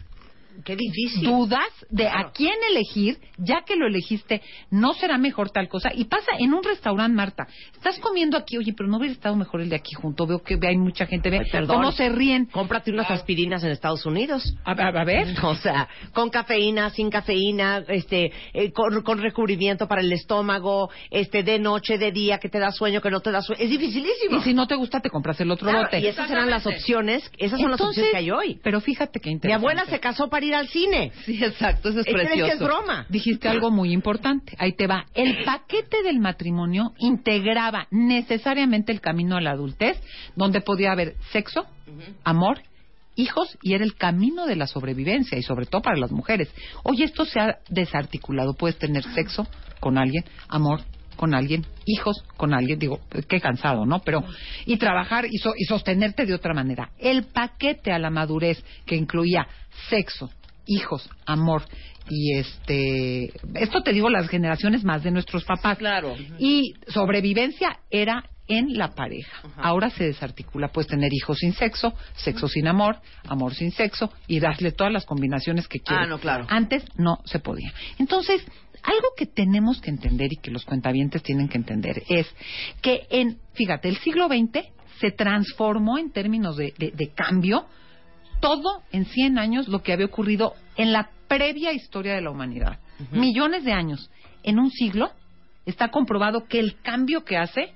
Qué 0.63 0.75
difícil. 0.75 1.23
dudas 1.27 1.67
de 1.89 2.03
Claro. 2.03 2.27
a 2.29 2.31
quién 2.31 2.53
elegir, 2.71 3.17
ya 3.37 3.61
que 3.65 3.75
lo 3.75 3.87
elegiste, 3.87 4.41
no 4.71 4.93
será 4.93 5.17
mejor 5.17 5.49
tal 5.51 5.67
cosa. 5.67 5.91
Y 5.93 6.05
pasa 6.05 6.31
en 6.39 6.53
un 6.53 6.63
restaurante, 6.63 7.15
Marta. 7.15 7.47
Estás 7.73 7.99
comiendo 7.99 8.37
aquí, 8.37 8.57
oye, 8.57 8.73
pero 8.75 8.89
no 8.89 8.97
hubiera 8.97 9.13
estado 9.13 9.35
mejor 9.35 9.61
el 9.61 9.69
de 9.69 9.75
aquí 9.75 9.93
junto. 9.95 10.25
Veo 10.27 10.43
que 10.43 10.57
hay 10.67 10.77
mucha 10.77 11.05
gente, 11.05 11.29
ve 11.29 11.39
Ay, 11.43 11.49
perdón. 11.51 11.77
cómo 11.77 11.91
se 11.91 12.09
ríen. 12.09 12.45
Cómprate 12.47 12.91
unas 12.91 13.09
aspirinas 13.11 13.63
en 13.63 13.71
Estados 13.71 14.05
Unidos. 14.05 14.55
A, 14.65 14.71
a- 14.71 14.87
a 15.01 15.03
ver. 15.05 15.27
O 15.47 15.55
sea, 15.55 15.87
con 16.13 16.29
cafeína, 16.29 16.89
sin 16.89 17.09
cafeína, 17.09 17.83
este, 17.87 18.31
eh, 18.53 18.71
con, 18.71 19.01
con 19.03 19.19
recubrimiento 19.21 19.87
para 19.87 20.01
el 20.01 20.11
estómago, 20.11 20.89
este, 21.09 21.43
de 21.43 21.57
noche, 21.59 21.97
de 21.97 22.11
día, 22.11 22.37
que 22.39 22.49
te 22.49 22.59
da 22.59 22.71
sueño, 22.71 23.01
que 23.01 23.09
no 23.11 23.21
te 23.21 23.31
da 23.31 23.41
sueño. 23.41 23.63
Es 23.63 23.69
dificilísimo. 23.69 24.37
Y 24.37 24.41
si 24.41 24.53
no 24.53 24.67
te 24.67 24.75
gusta, 24.75 24.99
te 24.99 25.09
compras 25.09 25.39
el 25.41 25.49
otro 25.51 25.67
Claro, 25.69 25.85
bote. 25.85 25.99
y 25.99 26.07
esas 26.07 26.29
eran 26.29 26.49
las 26.49 26.65
opciones, 26.65 27.29
esas 27.37 27.59
son 27.59 27.71
las 27.71 27.79
opciones 27.81 28.11
que 28.11 28.17
hay 28.17 28.31
hoy. 28.31 28.59
Pero 28.63 28.81
fíjate 28.81 29.19
que 29.19 29.29
Mi 29.29 29.33
interesante. 29.35 29.61
abuela 29.65 29.85
se 29.85 29.99
casó 29.99 30.29
para 30.29 30.45
ir 30.47 30.55
al 30.55 30.67
cine. 30.67 31.11
Sí, 31.25 31.43
exacto, 31.43 31.89
eso 31.89 31.99
es 31.99 32.05
¿Crees 32.05 32.27
precioso. 32.27 32.45
que 32.47 32.53
es 32.53 32.59
broma? 32.59 33.05
Dijiste 33.09 33.47
algo 33.47 33.71
muy 33.71 33.91
importante. 33.91 34.55
Ahí 34.57 34.73
te 34.73 34.87
va. 34.87 35.05
El 35.13 35.43
paquete 35.43 36.03
del 36.03 36.19
matrimonio 36.19 36.93
integraba 36.99 37.87
necesariamente 37.91 38.91
el 38.91 39.01
camino 39.01 39.37
a 39.37 39.41
la 39.41 39.51
adultez, 39.51 39.99
donde 40.35 40.61
podía 40.61 40.91
haber 40.91 41.15
sexo, 41.31 41.65
amor, 42.23 42.61
hijos 43.15 43.57
y 43.61 43.73
era 43.73 43.83
el 43.83 43.95
camino 43.95 44.45
de 44.45 44.55
la 44.55 44.67
sobrevivencia 44.67 45.37
y 45.37 45.43
sobre 45.43 45.65
todo 45.65 45.81
para 45.81 45.97
las 45.97 46.11
mujeres. 46.11 46.53
Hoy 46.83 47.03
esto 47.03 47.25
se 47.25 47.39
ha 47.39 47.59
desarticulado. 47.69 48.53
Puedes 48.53 48.77
tener 48.77 49.03
sexo 49.03 49.47
con 49.79 49.97
alguien, 49.97 50.23
amor 50.47 50.81
con 51.17 51.33
alguien, 51.35 51.65
hijos 51.85 52.23
con 52.37 52.53
alguien, 52.53 52.79
digo, 52.79 53.01
qué 53.27 53.41
cansado, 53.41 53.85
¿no? 53.85 53.99
Pero, 53.99 54.23
y 54.65 54.77
trabajar 54.77 55.25
y, 55.29 55.37
so- 55.39 55.53
y 55.57 55.65
sostenerte 55.65 56.25
de 56.25 56.33
otra 56.33 56.53
manera. 56.53 56.91
El 56.97 57.23
paquete 57.25 57.91
a 57.91 57.99
la 57.99 58.09
madurez 58.09 58.63
que 58.85 58.95
incluía 58.95 59.45
sexo, 59.89 60.29
hijos, 60.65 61.09
amor 61.25 61.63
y 62.09 62.37
este, 62.37 63.25
esto 63.55 63.81
te 63.83 63.91
digo 63.91 64.09
las 64.09 64.29
generaciones 64.29 64.83
más 64.85 65.03
de 65.03 65.11
nuestros 65.11 65.43
papás. 65.43 65.77
Claro. 65.77 66.15
Y 66.39 66.73
sobrevivencia 66.87 67.79
era 67.89 68.23
en 68.47 68.77
la 68.77 68.95
pareja. 68.95 69.41
Ahora 69.57 69.89
se 69.89 70.05
desarticula, 70.05 70.69
puedes 70.69 70.87
tener 70.87 71.09
hijos 71.13 71.37
sin 71.39 71.51
sexo, 71.51 71.93
sexo 72.15 72.47
sin 72.47 72.67
amor, 72.69 72.95
amor 73.27 73.53
sin 73.53 73.71
sexo 73.71 74.09
y 74.25 74.39
darle 74.39 74.71
todas 74.71 74.93
las 74.93 75.05
combinaciones 75.05 75.67
que 75.67 75.79
quieras. 75.79 76.05
Ah, 76.05 76.09
no, 76.09 76.17
claro. 76.17 76.45
Antes 76.47 76.85
no 76.97 77.17
se 77.25 77.39
podía. 77.39 77.73
Entonces, 77.99 78.41
algo 78.83 79.07
que 79.17 79.25
tenemos 79.25 79.81
que 79.81 79.89
entender 79.89 80.31
y 80.31 80.37
que 80.37 80.51
los 80.51 80.65
cuentavientes 80.65 81.23
tienen 81.23 81.47
que 81.49 81.57
entender 81.57 82.03
es 82.09 82.27
que 82.81 83.07
en, 83.09 83.39
fíjate, 83.53 83.89
el 83.89 83.97
siglo 83.97 84.27
XX 84.27 84.65
se 84.99 85.11
transformó 85.11 85.97
en 85.97 86.11
términos 86.11 86.57
de, 86.57 86.73
de- 86.77 86.91
de 86.91 87.09
cambio 87.13 87.65
todo 88.39 88.83
en 88.91 89.05
100 89.05 89.37
años 89.39 89.67
lo 89.67 89.81
que 89.83 89.93
había 89.93 90.05
ocurrido 90.05 90.53
en 90.75 90.93
la 90.93 91.09
previa 91.27 91.73
historia 91.73 92.13
de 92.13 92.21
la 92.21 92.29
humanidad. 92.31 92.79
Millones 93.11 93.63
de 93.63 93.73
años. 93.73 94.09
En 94.43 94.59
un 94.59 94.69
siglo 94.71 95.11
está 95.65 95.89
comprobado 95.89 96.45
que 96.47 96.59
el 96.59 96.79
cambio 96.81 97.23
que 97.25 97.37
hace 97.37 97.73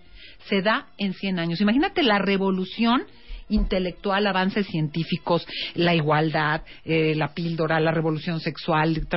se 0.48 0.62
da 0.62 0.88
en 0.98 1.14
100 1.14 1.40
años. 1.40 1.62
Imagínate 1.62 2.04
la 2.04 2.20
revolución 2.20 3.04
intelectual, 3.52 4.26
avances 4.28 4.66
científicos, 4.68 5.46
la 5.76 5.94
igualdad, 5.94 6.62
eh, 6.84 7.14
la 7.16 7.34
píldora, 7.34 7.80
la 7.80 7.92
revolución 7.92 8.40
sexual, 8.40 9.08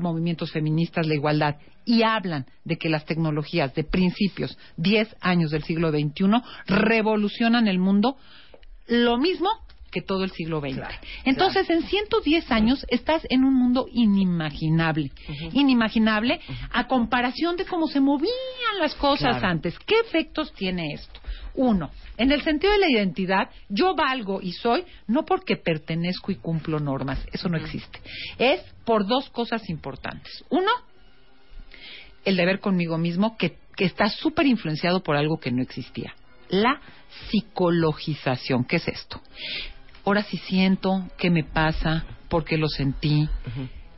movimientos 0.00 0.50
feministas, 0.50 1.06
la 1.06 1.14
igualdad. 1.14 1.56
Y 1.86 2.02
hablan 2.02 2.46
de 2.64 2.76
que 2.76 2.88
las 2.88 3.04
tecnologías 3.04 3.74
de 3.74 3.84
principios, 3.84 4.56
10 4.78 5.14
años 5.20 5.50
del 5.50 5.62
siglo 5.64 5.90
XXI, 5.90 6.42
revolucionan 6.66 7.68
el 7.68 7.78
mundo 7.78 8.16
lo 8.88 9.18
mismo 9.18 9.48
que 9.90 10.02
todo 10.02 10.24
el 10.24 10.32
siglo 10.32 10.60
XX. 10.60 10.80
Entonces, 11.24 11.70
en 11.70 11.82
110 11.82 12.50
años 12.50 12.84
estás 12.88 13.24
en 13.30 13.44
un 13.44 13.54
mundo 13.54 13.86
inimaginable, 13.92 15.12
inimaginable 15.52 16.40
a 16.72 16.88
comparación 16.88 17.56
de 17.56 17.64
cómo 17.64 17.86
se 17.86 18.00
movían 18.00 18.32
las 18.80 18.94
cosas 18.96 19.36
Claro. 19.36 19.48
antes. 19.48 19.78
¿Qué 19.86 19.94
efectos 20.00 20.52
tiene 20.54 20.94
esto? 20.94 21.20
Uno, 21.54 21.90
en 22.16 22.32
el 22.32 22.42
sentido 22.42 22.72
de 22.72 22.80
la 22.80 22.90
identidad, 22.90 23.50
yo 23.68 23.94
valgo 23.94 24.40
y 24.42 24.52
soy 24.52 24.84
no 25.06 25.24
porque 25.24 25.56
pertenezco 25.56 26.32
y 26.32 26.36
cumplo 26.36 26.80
normas, 26.80 27.24
eso 27.32 27.48
no 27.48 27.56
existe. 27.56 28.00
Es 28.38 28.60
por 28.84 29.06
dos 29.06 29.30
cosas 29.30 29.68
importantes. 29.70 30.44
Uno, 30.50 30.70
el 32.24 32.36
deber 32.36 32.58
conmigo 32.60 32.98
mismo 32.98 33.36
que, 33.36 33.56
que 33.76 33.84
está 33.84 34.08
súper 34.08 34.46
influenciado 34.46 35.02
por 35.02 35.16
algo 35.16 35.38
que 35.38 35.52
no 35.52 35.62
existía. 35.62 36.14
La 36.48 36.80
psicologización. 37.30 38.64
¿Qué 38.64 38.76
es 38.76 38.88
esto? 38.88 39.20
Ahora 40.04 40.22
sí 40.22 40.36
siento, 40.36 41.08
¿qué 41.16 41.30
me 41.30 41.44
pasa? 41.44 42.04
¿Por 42.28 42.44
qué 42.44 42.58
lo 42.58 42.68
sentí? 42.68 43.28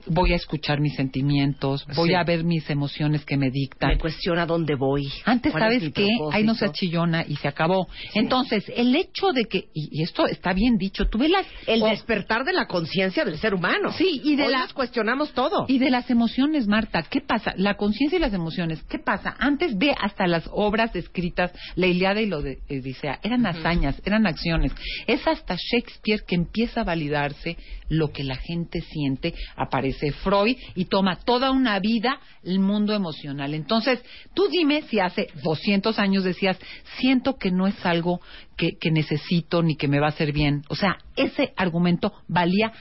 Voy 0.07 0.33
a 0.33 0.37
escuchar 0.37 0.81
mis 0.81 0.95
sentimientos, 0.95 1.85
voy 1.97 2.11
Sí. 2.11 2.15
a 2.15 2.25
ver 2.25 2.45
mis 2.45 2.69
emociones 2.71 3.25
que 3.25 3.37
me 3.37 3.51
dictan. 3.51 3.91
Me 3.91 3.99
cuestiona 3.99 4.47
dónde 4.47 4.75
voy. 4.75 5.09
Antes, 5.25 5.53
¿sabes 5.53 5.93
qué? 5.93 6.09
Ahí 6.33 6.45
no 6.45 6.55
se 6.55 6.61
propósito. 6.67 6.73
chillona 6.73 7.25
y 7.27 7.37
se 7.37 7.49
acabó. 7.49 7.89
Entonces, 8.15 8.65
el 8.75 8.95
hecho 8.95 9.33
de 9.33 9.45
que, 9.47 9.69
y, 9.75 9.89
y 10.01 10.03
esto 10.03 10.27
está 10.27 10.53
bien 10.53 10.77
dicho, 10.79 11.07
tú 11.09 11.19
ves 11.19 11.31
las... 11.31 11.47
El 11.67 11.83
o- 11.83 11.87
despertar 11.89 12.45
de 12.45 12.53
la 12.53 12.67
conciencia 12.67 13.25
del 13.25 13.39
ser 13.39 13.55
humano. 13.55 13.93
Sí, 13.93 14.21
y 14.23 14.37
de 14.37 14.45
Hoy 14.47 14.53
la- 14.53 14.59
nos 14.61 14.73
cuestionamos 14.73 15.33
todo. 15.33 15.65
Y 15.69 15.79
de 15.79 15.91
las 15.91 16.11
emociones, 16.11 16.67
Marta, 16.67 17.03
¿qué 17.03 17.21
pasa? 17.21 17.53
La 17.57 17.75
conciencia 17.77 18.17
y 18.17 18.21
las 18.21 18.33
emociones, 18.35 18.83
¿qué 18.85 18.99
pasa? 18.99 19.35
Antes 19.39 19.77
ve 19.79 19.95
hasta 20.01 20.27
las 20.27 20.49
obras 20.53 20.95
escritas, 20.95 21.53
la 21.75 21.87
Iliada 21.87 22.21
y 22.21 22.27
lo 22.27 22.43
de 22.43 22.59
Odisea, 22.71 23.19
eran 23.23 23.47
hazañas, 23.47 24.01
eran 24.05 24.27
acciones. 24.27 24.73
Es 25.07 25.27
hasta 25.27 25.57
Shakespeare 25.57 26.23
que 26.27 26.35
empieza 26.35 26.83
a 26.83 26.85
validarse 26.85 27.57
lo 27.89 28.13
que 28.13 28.25
la 28.25 28.37
gente 28.37 28.81
siente, 28.81 29.35
aparece 29.57 29.96
Freud 30.13 30.57
y 30.75 30.85
toma 30.87 31.17
toda 31.17 31.51
una 31.51 31.79
vida 31.81 32.19
el 32.43 32.59
mundo 32.61 32.95
emocional. 32.95 33.55
Entonces, 33.55 34.03
tú 34.35 34.49
dime 34.49 34.83
si 34.83 35.01
hace 35.01 35.29
200 35.43 35.99
años 35.99 36.25
decías, 36.25 36.59
siento 36.99 37.37
que 37.37 37.51
no 37.51 37.67
es 37.67 37.85
algo 37.87 38.21
que, 38.57 38.77
que 38.81 38.91
necesito 38.91 39.63
ni 39.63 39.77
que 39.77 39.89
me 39.89 39.99
va 40.01 40.07
a 40.07 40.11
hacer 40.11 40.33
bien. 40.33 40.63
O 40.69 40.75
sea, 40.77 40.99
ese 41.17 41.53
argumento 41.57 42.13
valía 42.29 42.73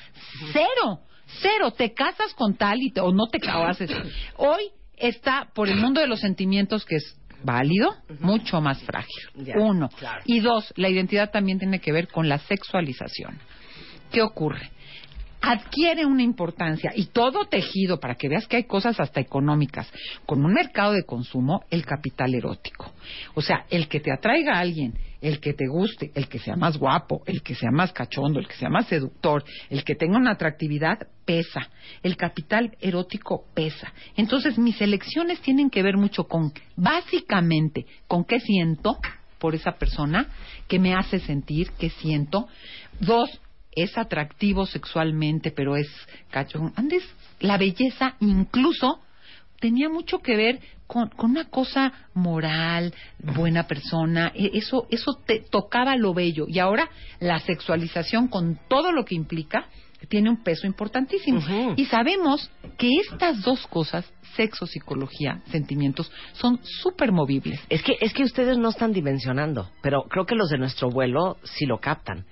cero. 0.53 1.00
Cero, 1.41 1.72
te 1.72 1.93
casas 1.93 2.34
con 2.36 2.55
tal 2.55 2.81
y 2.81 2.91
te- 2.91 3.01
o 3.01 3.12
no 3.12 3.25
te 3.27 3.39
casas. 3.39 3.89
Hoy 4.38 4.69
está 4.95 5.50
por 5.55 5.67
el 5.69 5.77
mundo 5.77 6.00
de 6.00 6.07
los 6.07 6.19
sentimientos 6.19 6.86
que 6.86 6.98
es 6.98 7.17
válido, 7.43 7.95
mucho 8.19 8.62
más 8.62 8.81
frágil. 8.84 9.24
Ya, 9.36 9.55
Uno. 9.57 9.89
claro. 9.98 10.22
Y 10.25 10.39
dos, 10.39 10.72
la 10.77 10.89
identidad 10.89 11.31
también 11.31 11.60
tiene 11.60 11.79
que 11.79 11.91
ver 11.91 12.07
con 12.07 12.29
la 12.29 12.38
sexualización. 12.39 13.39
¿Qué 14.12 14.22
ocurre? 14.22 14.72
Adquiere 15.42 16.06
una 16.06 16.24
importancia 16.24 16.92
y 16.96 17.08
todo 17.08 17.46
tejido 17.46 18.00
para 18.00 18.15
que 18.15 18.30
veas 18.30 18.48
que 18.48 18.58
hay 18.58 18.63
cosas 18.63 19.00
hasta 19.00 19.20
económicas 19.20 19.92
con 20.25 20.44
un 20.44 20.54
mercado 20.54 20.94
de 20.94 21.06
consumo 21.06 21.63
el 21.70 21.86
capital 21.86 22.34
erótico. 22.34 22.92
O 23.34 23.42
sea 23.42 23.65
el 23.70 23.88
que 23.88 24.00
te 24.00 24.12
atraiga 24.12 24.56
a 24.56 24.60
alguien 24.60 24.94
el 25.22 25.39
que 25.39 25.54
te 25.54 25.68
guste 25.68 26.12
el 26.15 26.27
que 26.27 26.39
sea 26.39 26.56
más 26.56 26.77
guapo 26.77 27.22
el 27.25 27.42
que 27.42 27.56
sea 27.56 27.72
más 27.72 27.94
cachondo 27.94 28.39
el 28.39 28.48
que 28.48 28.56
sea 28.56 28.70
más 28.70 28.88
seductor 28.88 29.44
el 29.70 29.84
que 29.84 29.96
tenga 29.96 30.18
una 30.18 30.32
atractividad 30.32 31.00
pesa. 31.25 31.70
El 32.04 32.18
capital 32.18 32.77
erótico 32.80 33.46
pesa. 33.54 33.92
Entonces 34.15 34.58
mis 34.58 34.80
elecciones 34.82 35.42
tienen 35.42 35.70
que 35.70 35.84
ver 35.84 35.98
mucho 35.98 36.25
con 36.25 36.54
básicamente 36.75 37.86
con 38.08 38.24
qué 38.24 38.39
siento 38.39 38.98
por 39.39 39.56
esa 39.56 39.74
persona 39.74 40.27
que 40.68 40.80
me 40.80 40.94
hace 40.94 41.20
sentir 41.20 41.72
que 41.72 41.89
siento. 41.89 42.48
Dos 43.00 43.42
es 43.75 43.98
atractivo 43.98 44.65
sexualmente, 44.65 45.51
pero 45.51 45.75
es 45.75 45.88
cachón. 46.29 46.74
Antes, 46.75 47.03
la 47.39 47.58
belleza 47.58 48.15
incluso 48.20 49.01
tenía 49.60 49.89
mucho 49.89 50.20
que 50.20 50.36
ver 50.36 50.60
con, 50.88 51.12
una 51.17 51.46
cosa 51.46 51.91
moral, 52.13 52.94
buena 53.20 53.67
persona, 53.67 54.32
e, 54.36 54.51
eso, 54.53 54.88
eso 54.89 55.20
te 55.25 55.39
tocaba 55.39 55.96
lo 55.96 56.13
bello. 56.13 56.46
Y 56.48 56.60
ahora 56.60 56.89
la 57.20 57.39
sexualización 57.39 58.27
con 58.27 58.60
todo 58.67 58.91
lo 58.91 59.05
que 59.05 59.15
implica 59.15 59.67
tiene 60.10 60.29
un 60.29 60.44
peso 60.44 60.67
importantísimo. 60.67 61.41
Y 61.75 61.86
sabemos 61.86 62.51
que 62.77 62.89
estas 63.10 63.41
dos 63.41 63.65
cosas, 63.67 64.05
sexo, 64.36 64.67
psicología, 64.67 65.41
sentimientos, 65.50 66.12
son 66.34 66.60
súper 66.63 67.12
movibles. 67.12 67.60
Es 67.70 67.82
que, 67.82 67.98
es 68.00 68.13
que 68.13 68.24
ustedes 68.24 68.58
no 68.58 68.70
están 68.70 68.94
dimensionando, 68.94 69.72
pero 69.82 70.03
creo 70.03 70.25
que 70.25 70.36
los 70.36 70.50
de 70.50 70.58
nuestro 70.58 70.89
vuelo 70.89 71.38
sí 71.44 71.65
lo 71.65 71.79
captan. 71.79 72.25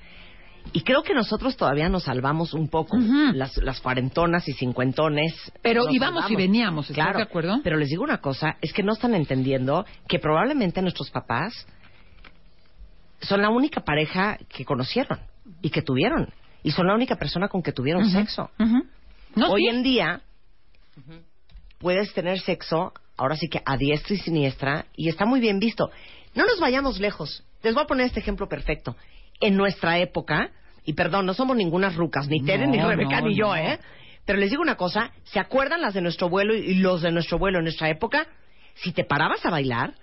Y 0.72 0.82
creo 0.82 1.04
que 1.04 1.14
nosotros 1.14 1.58
todavía 1.58 1.90
nos 1.90 2.04
salvamos 2.04 2.54
un 2.54 2.68
poco, 2.70 2.98
las, 3.34 3.58
las 3.58 3.82
cuarentonas 3.82 4.48
y 4.48 4.54
cincuentones. 4.54 5.34
Pero 5.62 5.90
íbamos 5.92 6.30
y 6.32 6.36
veníamos, 6.36 6.90
¿estás 6.90 7.06
claro, 7.06 7.18
de 7.18 7.24
acuerdo? 7.24 7.60
Pero 7.64 7.78
les 7.78 7.90
digo 7.90 8.04
una 8.04 8.20
cosa, 8.20 8.58
es 8.62 8.74
que 8.74 8.84
no 8.84 8.94
están 8.94 9.14
entendiendo 9.14 9.86
que 10.08 10.20
probablemente 10.20 10.82
nuestros 10.82 11.12
papás 11.12 11.68
son 13.22 13.42
la 13.42 13.50
única 13.50 13.82
pareja 13.82 14.38
que 14.50 14.66
conocieron 14.66 15.20
y 15.62 15.70
que 15.70 15.82
tuvieron. 15.82 16.30
Y 16.64 16.72
son 16.72 16.88
la 16.88 16.96
única 16.96 17.18
persona 17.18 17.50
con 17.50 17.62
que 17.62 17.74
tuvieron 17.74 18.10
sexo. 18.10 18.50
Hoy 19.36 19.68
en 19.68 19.84
día 19.84 20.22
puedes 21.78 22.14
tener 22.14 22.40
sexo, 22.40 22.94
ahora 23.18 23.36
sí 23.36 23.48
que 23.50 23.62
a 23.66 23.78
diestra 23.78 24.16
y 24.16 24.20
siniestra, 24.20 24.86
y 24.96 25.10
está 25.10 25.26
muy 25.26 25.40
bien 25.40 25.60
visto. 25.60 25.92
No 26.36 26.46
nos 26.46 26.60
vayamos 26.60 27.00
lejos. 27.00 27.44
Les 27.62 27.74
voy 27.74 27.84
a 27.84 27.88
poner 27.88 28.08
este 28.08 28.22
ejemplo 28.22 28.48
perfecto 28.48 28.96
en 29.44 29.58
nuestra 29.58 30.00
época, 30.00 30.52
y 30.86 30.94
perdón, 30.94 31.26
no 31.26 31.34
somos 31.34 31.56
ninguna 31.56 31.90
rucas, 31.90 32.28
ni 32.28 32.44
Tere, 32.44 32.68
ni 32.68 32.80
Rebeca, 32.80 33.22
ni 33.22 33.36
yo, 33.36 33.56
¿eh? 33.56 33.80
Pero 34.26 34.40
les 34.40 34.50
digo 34.50 34.62
una 34.62 34.76
cosa, 34.76 35.12
¿se 35.24 35.40
acuerdan 35.40 35.82
las 35.82 35.94
de 35.94 36.02
nuestro 36.02 36.30
vuelo 36.30 36.54
y 36.54 36.76
los 36.76 37.02
de 37.02 37.12
nuestro 37.12 37.38
vuelo 37.38 37.60
en 37.60 37.66
nuestra 37.66 37.90
época? 37.90 38.28
Si 38.76 38.92
te 38.92 39.04
parabas 39.04 39.46
a 39.46 39.50
bailar, 39.50 39.94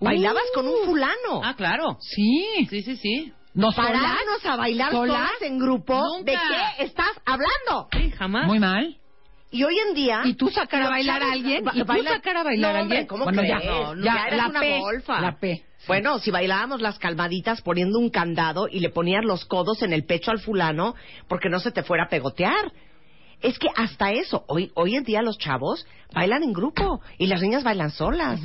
bailabas 0.00 0.44
con 0.54 0.66
un 0.66 0.82
uh. 0.82 0.84
fulano. 0.84 1.42
Ah, 1.44 1.54
claro. 1.56 1.98
Sí. 2.00 2.66
Sí, 2.68 2.82
sí, 2.82 2.96
sí. 2.96 3.32
Nos 3.52 3.74
paramos 3.74 4.44
a 4.44 4.56
bailar 4.56 4.92
solas 4.92 5.30
en 5.42 5.58
grupo. 5.58 6.00
¿De 6.22 6.32
qué 6.32 6.84
estás 6.84 7.20
hablando? 7.26 7.88
Sí, 7.92 8.10
jamás. 8.12 8.46
Muy 8.46 8.58
mal. 8.60 8.96
Y 9.50 9.64
hoy 9.64 9.74
en 9.88 9.94
día... 9.94 10.22
¿Y 10.24 10.34
tú 10.34 10.48
sacar 10.48 10.82
a 10.82 10.90
bailar 10.90 11.22
a 11.22 11.32
alguien? 11.32 11.64
¿Y 11.74 11.84
tú 11.84 12.02
sacar 12.04 12.36
a 12.36 12.42
bailar 12.44 12.76
a 12.76 12.80
alguien? 12.80 13.06
¿cómo 13.06 13.24
bueno, 13.24 13.42
ya, 13.42 13.60
ya, 13.60 14.36
la 14.36 14.48
una 14.48 14.60
P, 14.60 14.78
golfa. 14.78 15.20
La 15.20 15.38
P. 15.38 15.64
Bueno, 15.88 16.18
si 16.18 16.30
bailábamos 16.30 16.80
las 16.80 16.98
calmaditas 16.98 17.60
poniendo 17.62 17.98
un 17.98 18.10
candado 18.10 18.68
y 18.70 18.80
le 18.80 18.90
ponías 18.90 19.24
los 19.24 19.44
codos 19.46 19.82
en 19.82 19.92
el 19.92 20.04
pecho 20.04 20.30
al 20.30 20.38
fulano 20.38 20.94
porque 21.26 21.48
no 21.48 21.58
se 21.58 21.72
te 21.72 21.82
fuera 21.82 22.04
a 22.04 22.08
pegotear. 22.08 22.72
Es 23.40 23.58
que 23.58 23.68
hasta 23.74 24.12
eso, 24.12 24.44
hoy, 24.46 24.70
hoy 24.74 24.94
en 24.94 25.02
día 25.02 25.22
los 25.22 25.38
chavos 25.38 25.86
bailan 26.14 26.42
en 26.42 26.52
grupo 26.52 27.00
y 27.18 27.26
las 27.26 27.40
niñas 27.40 27.64
bailan 27.64 27.90
solas. 27.90 28.40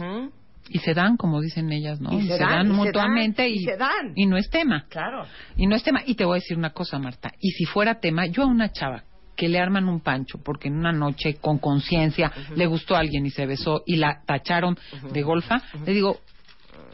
Y 0.70 0.80
se 0.80 0.96
dan, 0.96 1.18
como 1.18 1.42
dicen 1.42 1.72
ellas, 1.72 2.02
¿no? 2.02 2.18
Y 2.18 2.26
se, 2.26 2.40
dan, 2.40 2.72
mutuamente 2.72 3.48
y, 3.48 3.64
se 3.64 3.78
dan. 3.78 4.14
y 4.16 4.26
no 4.26 4.38
es 4.38 4.50
tema. 4.50 4.86
Claro. 4.90 5.28
Y 5.56 5.68
no 5.68 5.76
es 5.76 5.84
tema. 5.84 6.02
Y 6.04 6.16
te 6.16 6.26
voy 6.26 6.38
a 6.38 6.42
decir 6.42 6.58
una 6.58 6.72
cosa, 6.72 6.98
Marta. 6.98 7.32
Y 7.40 7.52
si 7.52 7.66
fuera 7.66 8.00
tema, 8.00 8.26
yo 8.26 8.44
a 8.44 8.48
una 8.48 8.72
chava 8.72 9.04
que 9.36 9.50
le 9.50 9.60
arman 9.60 9.88
un 9.88 10.00
pancho 10.00 10.40
porque 10.44 10.68
en 10.68 10.78
una 10.78 10.92
noche 10.92 11.36
con 11.36 11.58
conciencia 11.58 12.32
le 12.56 12.66
gustó 12.66 12.96
a 12.96 13.00
alguien 13.00 13.26
y 13.26 13.30
se 13.30 13.46
besó 13.46 13.84
y 13.86 13.98
la 13.98 14.22
tacharon 14.26 14.78
de 15.12 15.22
golfa, 15.22 15.62
le 15.86 15.94
digo, 15.94 16.20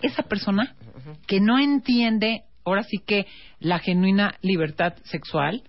esa 0.01 0.24
persona 0.24 0.75
que 1.27 1.39
no 1.39 1.60
entiende, 1.60 2.43
ahora 2.65 2.83
sí 2.83 2.98
que 3.05 3.27
la 3.60 3.79
genuina 3.79 4.36
libertad 4.41 4.93
sexual, 5.03 5.63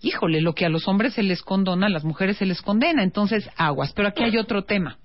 híjole, 0.00 0.40
lo 0.40 0.54
que 0.54 0.66
a 0.66 0.68
los 0.68 0.88
hombres 0.88 1.14
se 1.14 1.22
les 1.22 1.42
condona, 1.42 1.86
a 1.86 1.90
las 1.90 2.04
mujeres 2.04 2.36
se 2.36 2.46
les 2.46 2.62
condena, 2.62 3.02
entonces 3.02 3.48
aguas. 3.56 3.92
Pero 3.92 4.08
aquí 4.08 4.22
hay 4.22 4.36
otro 4.36 4.62
tema. 4.64 4.98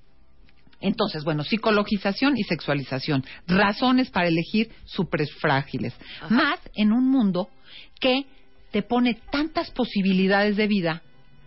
Entonces, 0.80 1.24
bueno, 1.24 1.44
psicologización 1.44 2.38
y 2.38 2.44
sexualización, 2.44 3.26
razones 3.48 4.12
para 4.12 4.28
elegir 4.28 4.70
súper 4.86 5.26
frágiles, 5.28 5.96
más 6.30 6.60
en 6.76 6.92
un 6.92 7.10
mundo 7.10 7.50
que 8.00 8.28
te 8.72 8.82
pone 8.82 9.20
tantas 9.32 9.72
posibilidades 9.72 10.56
de 10.56 10.68
vida, 10.68 11.02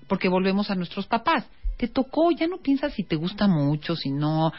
porque 0.08 0.28
volvemos 0.28 0.70
a 0.70 0.74
nuestros 0.74 1.06
papás 1.06 1.48
te 1.80 1.88
tocó, 1.88 2.30
ya 2.30 2.46
no 2.46 2.58
piensas 2.58 2.92
si 2.92 3.04
te 3.04 3.16
gusta 3.16 3.48
mucho, 3.48 3.96
si 3.96 4.10
no. 4.10 4.52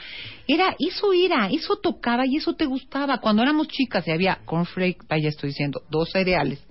Era, 0.48 0.76
eso 0.80 1.14
era, 1.14 1.50
eso 1.52 1.76
tocaba 1.76 2.26
y 2.26 2.38
eso 2.38 2.56
te 2.56 2.66
gustaba. 2.66 3.20
Cuando 3.20 3.44
éramos 3.44 3.68
chicas 3.68 4.08
y 4.08 4.12
había 4.12 4.40
cornflake, 4.44 5.08
vaya 5.08 5.30
estoy 5.30 5.50
diciendo, 5.50 5.84
dos 5.92 6.10
cereales, 6.12 6.66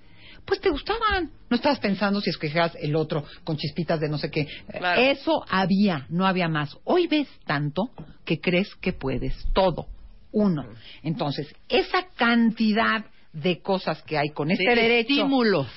pues 0.44 0.60
te 0.60 0.68
gustaban. 0.68 1.30
No 1.48 1.54
estabas 1.54 1.78
pensando 1.78 2.20
si 2.20 2.30
escogías 2.30 2.76
el 2.80 2.96
otro 2.96 3.24
con 3.44 3.58
chispitas 3.58 4.00
de 4.00 4.08
no 4.08 4.18
sé 4.18 4.28
qué. 4.28 4.48
Eso 4.96 5.44
había, 5.48 6.06
no 6.08 6.26
había 6.26 6.48
más. 6.48 6.76
Hoy 6.82 7.06
ves 7.06 7.28
tanto 7.46 7.90
que 8.24 8.40
crees 8.40 8.74
que 8.74 8.92
puedes 8.92 9.36
todo. 9.52 9.86
Uno. 10.32 10.64
Entonces, 11.04 11.46
esa 11.68 12.08
cantidad 12.16 13.04
de 13.32 13.60
cosas 13.60 14.02
que 14.02 14.18
hay 14.18 14.30
con 14.30 14.50
este 14.50 14.74
derecho, 14.74 15.28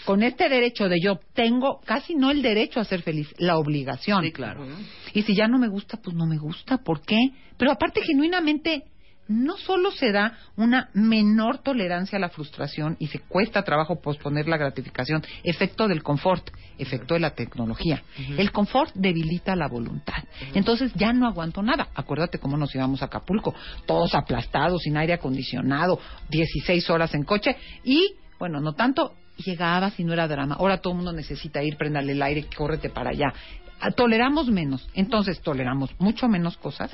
con 0.05 0.23
este 0.23 0.49
derecho 0.49 0.89
de 0.89 0.99
yo 0.99 1.19
tengo 1.33 1.79
casi 1.85 2.15
no 2.15 2.31
el 2.31 2.41
derecho 2.41 2.79
a 2.79 2.85
ser 2.85 3.03
feliz, 3.03 3.33
la 3.37 3.57
obligación. 3.57 4.23
Sí, 4.23 4.31
claro. 4.31 4.65
Y 5.13 5.21
si 5.21 5.35
ya 5.35 5.47
no 5.47 5.59
me 5.59 5.67
gusta, 5.67 5.97
pues 5.97 6.15
no 6.15 6.25
me 6.25 6.37
gusta, 6.37 6.79
¿por 6.79 7.01
qué? 7.01 7.17
Pero 7.57 7.71
aparte 7.71 8.01
genuinamente 8.01 8.85
no 9.33 9.57
solo 9.57 9.91
se 9.91 10.11
da 10.11 10.37
una 10.55 10.89
menor 10.93 11.57
tolerancia 11.57 12.17
a 12.17 12.21
la 12.21 12.29
frustración 12.29 12.95
y 12.99 13.07
se 13.07 13.19
cuesta 13.19 13.63
trabajo 13.63 13.99
posponer 13.99 14.47
la 14.47 14.57
gratificación, 14.57 15.23
efecto 15.43 15.87
del 15.87 16.03
confort, 16.03 16.51
efecto 16.77 17.15
de 17.15 17.19
la 17.19 17.31
tecnología. 17.31 18.03
El 18.37 18.51
confort 18.51 18.93
debilita 18.93 19.55
la 19.55 19.67
voluntad. 19.67 20.23
Entonces 20.53 20.93
ya 20.95 21.13
no 21.13 21.27
aguanto 21.27 21.63
nada. 21.63 21.87
Acuérdate 21.95 22.37
cómo 22.37 22.57
nos 22.57 22.73
íbamos 22.75 23.01
a 23.01 23.05
Acapulco, 23.05 23.55
todos 23.85 24.13
aplastados, 24.13 24.83
sin 24.83 24.97
aire 24.97 25.13
acondicionado, 25.13 25.99
16 26.29 26.89
horas 26.89 27.13
en 27.15 27.23
coche 27.23 27.55
y, 27.83 28.15
bueno, 28.39 28.61
no 28.61 28.73
tanto, 28.73 29.13
llegabas 29.37 29.99
y 29.99 30.03
no 30.03 30.13
era 30.13 30.27
drama. 30.27 30.55
Ahora 30.59 30.77
todo 30.77 30.93
el 30.93 30.97
mundo 30.97 31.13
necesita 31.13 31.63
ir, 31.63 31.75
prenderle 31.75 32.11
el 32.13 32.21
aire, 32.21 32.45
córrete 32.55 32.89
para 32.89 33.11
allá. 33.11 33.33
Ah, 33.79 33.91
toleramos 33.91 34.47
menos. 34.47 34.87
Entonces 34.93 35.41
toleramos 35.41 35.89
mucho 35.99 36.27
menos 36.27 36.55
cosas 36.57 36.91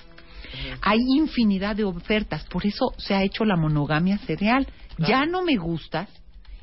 hay 0.81 0.99
infinidad 1.15 1.75
de 1.75 1.83
ofertas, 1.83 2.45
por 2.45 2.65
eso 2.65 2.93
se 2.97 3.13
ha 3.13 3.23
hecho 3.23 3.45
la 3.45 3.55
monogamia 3.55 4.17
cereal. 4.19 4.67
Ya 4.97 5.25
no 5.25 5.43
me 5.43 5.55
gustas 5.55 6.09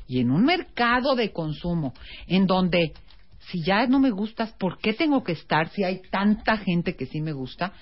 y 0.07 0.19
en 0.19 0.31
un 0.31 0.45
mercado 0.45 1.15
de 1.15 1.31
consumo 1.31 1.93
en 2.27 2.45
donde 2.45 2.93
si 3.39 3.63
ya 3.63 3.87
no 3.87 3.99
me 3.99 4.11
gustas, 4.11 4.51
¿por 4.53 4.77
qué 4.79 4.93
tengo 4.93 5.23
que 5.23 5.31
estar 5.31 5.69
si 5.69 5.83
hay 5.83 6.01
tanta 6.11 6.57
gente 6.57 6.95
que 6.95 7.05
sí 7.05 7.21
me 7.21 7.31
gusta? 7.33 7.73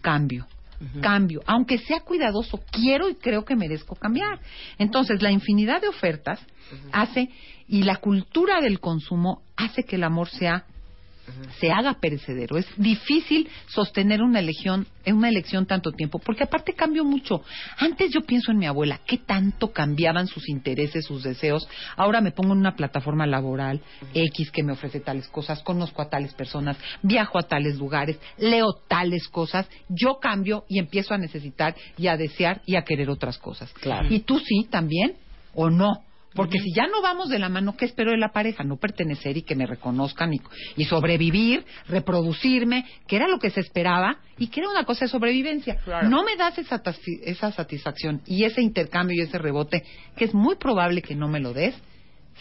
Cambio. 0.00 0.46
Cambio, 1.00 1.42
aunque 1.46 1.78
sea 1.78 2.00
cuidadoso, 2.00 2.60
quiero 2.72 3.08
y 3.08 3.14
creo 3.14 3.44
que 3.44 3.54
merezco 3.54 3.94
cambiar. 3.94 4.40
Entonces, 4.78 5.22
la 5.22 5.30
infinidad 5.30 5.80
de 5.80 5.86
ofertas 5.86 6.40
hace 6.90 7.30
y 7.68 7.84
la 7.84 7.96
cultura 7.96 8.60
del 8.60 8.80
consumo 8.80 9.42
hace 9.56 9.84
que 9.84 9.94
el 9.94 10.02
amor 10.02 10.28
sea 10.28 10.64
se 11.58 11.70
haga 11.70 11.94
perecedero. 11.94 12.56
Es 12.56 12.66
difícil 12.76 13.48
sostener 13.68 14.22
una 14.22 14.40
elección, 14.40 14.86
una 15.06 15.28
elección 15.28 15.66
tanto 15.66 15.92
tiempo, 15.92 16.18
porque 16.18 16.44
aparte 16.44 16.74
cambió 16.74 17.04
mucho. 17.04 17.42
Antes 17.78 18.10
yo 18.12 18.22
pienso 18.22 18.52
en 18.52 18.58
mi 18.58 18.66
abuela, 18.66 19.00
qué 19.06 19.18
tanto 19.18 19.72
cambiaban 19.72 20.26
sus 20.26 20.48
intereses, 20.48 21.04
sus 21.04 21.22
deseos. 21.22 21.68
Ahora 21.96 22.20
me 22.20 22.32
pongo 22.32 22.52
en 22.52 22.58
una 22.58 22.74
plataforma 22.74 23.26
laboral 23.26 23.80
X 24.14 24.50
que 24.50 24.62
me 24.62 24.72
ofrece 24.72 25.00
tales 25.00 25.28
cosas, 25.28 25.62
conozco 25.62 26.02
a 26.02 26.10
tales 26.10 26.34
personas, 26.34 26.76
viajo 27.02 27.38
a 27.38 27.42
tales 27.42 27.76
lugares, 27.78 28.18
leo 28.38 28.72
tales 28.88 29.28
cosas, 29.28 29.68
yo 29.88 30.18
cambio 30.20 30.64
y 30.68 30.78
empiezo 30.78 31.14
a 31.14 31.18
necesitar 31.18 31.74
y 31.96 32.08
a 32.08 32.16
desear 32.16 32.62
y 32.66 32.76
a 32.76 32.82
querer 32.82 33.10
otras 33.10 33.38
cosas. 33.38 33.72
Y 34.10 34.20
tú 34.20 34.38
sí 34.38 34.66
también 34.70 35.16
o 35.54 35.70
no 35.70 36.02
porque 36.34 36.58
si 36.58 36.72
ya 36.74 36.86
no 36.86 37.02
vamos 37.02 37.28
de 37.28 37.38
la 37.38 37.48
mano, 37.48 37.76
¿qué 37.76 37.84
espero 37.84 38.10
de 38.10 38.16
la 38.16 38.32
pareja? 38.32 38.64
No 38.64 38.76
pertenecer 38.76 39.36
y 39.36 39.42
que 39.42 39.54
me 39.54 39.66
reconozcan 39.66 40.32
y, 40.76 40.84
sobrevivir, 40.84 41.64
reproducirme, 41.88 42.86
que 43.06 43.16
era 43.16 43.28
lo 43.28 43.38
que 43.38 43.50
se 43.50 43.60
esperaba 43.60 44.18
y 44.38 44.48
que 44.48 44.60
era 44.60 44.70
una 44.70 44.84
cosa 44.84 45.04
de 45.04 45.10
sobrevivencia. 45.10 45.78
No 46.08 46.24
me 46.24 46.36
das 46.36 46.58
esa, 46.58 46.82
esa 47.22 47.52
satisfacción 47.52 48.22
y 48.26 48.44
ese 48.44 48.62
intercambio 48.62 49.16
y 49.16 49.26
ese 49.26 49.38
rebote, 49.38 49.84
que 50.16 50.24
es 50.24 50.34
muy 50.34 50.56
probable 50.56 51.02
que 51.02 51.14
no 51.14 51.28
me 51.28 51.40
lo 51.40 51.52
des, 51.52 51.74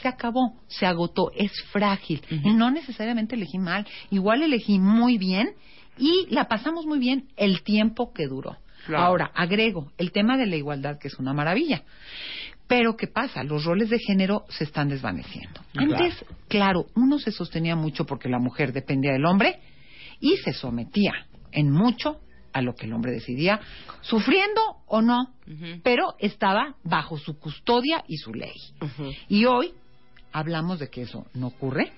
se 0.01 0.08
acabó, 0.08 0.56
se 0.67 0.86
agotó, 0.86 1.32
es 1.36 1.51
frágil. 1.71 2.21
Y 2.30 2.54
no 2.54 2.71
necesariamente 2.71 3.36
elegí 3.36 3.58
mal, 3.58 3.86
igual 4.10 4.41
elegí 4.41 4.80
muy 4.80 5.17
bien 5.17 5.54
y 5.97 6.27
la 6.30 6.47
pasamos 6.47 6.86
muy 6.86 6.99
bien 6.99 7.27
el 7.36 7.63
tiempo 7.63 8.13
que 8.13 8.27
duró. 8.27 8.58
Ahora, 8.95 9.32
agrego 9.36 9.91
el 9.97 10.12
tema 10.12 10.38
de 10.38 10.47
la 10.47 10.56
igualdad, 10.56 10.97
que 10.97 11.08
es 11.08 11.19
una 11.19 11.34
maravilla. 11.34 11.84
Pero, 12.71 12.95
¿qué 12.95 13.07
pasa? 13.07 13.43
Los 13.43 13.65
roles 13.65 13.89
de 13.89 13.99
género 13.99 14.45
se 14.47 14.63
están 14.63 14.88
desvaneciendo. 14.88 15.60
Antes, 15.75 16.23
claro, 16.47 16.86
uno 16.95 17.19
se 17.19 17.34
sostenía 17.34 17.75
mucho 17.75 18.05
porque 18.05 18.29
la 18.29 18.39
mujer 18.39 18.71
dependía 18.71 19.12
del 19.12 19.25
hombre 19.25 19.60
y 20.21 20.38
se 20.38 20.53
sometía 20.53 21.12
en 21.51 21.69
mucho 21.69 22.21
a 22.53 22.62
lo 22.62 22.73
que 22.73 22.86
el 22.86 22.93
hombre 22.93 23.12
decidía, 23.12 23.60
sufriendo 23.99 24.62
o 24.88 25.01
no, 25.01 25.34
pero 25.84 26.15
estaba 26.19 26.77
bajo 26.86 27.17
su 27.17 27.38
custodia 27.38 28.05
y 28.07 28.15
su 28.15 28.34
ley. 28.34 28.55
Y 29.27 29.43
hoy 29.43 29.73
hablamos 30.31 30.79
de 30.79 30.89
que 30.89 31.01
eso 31.01 31.25
no 31.34 31.47
ocurre. 31.47 31.91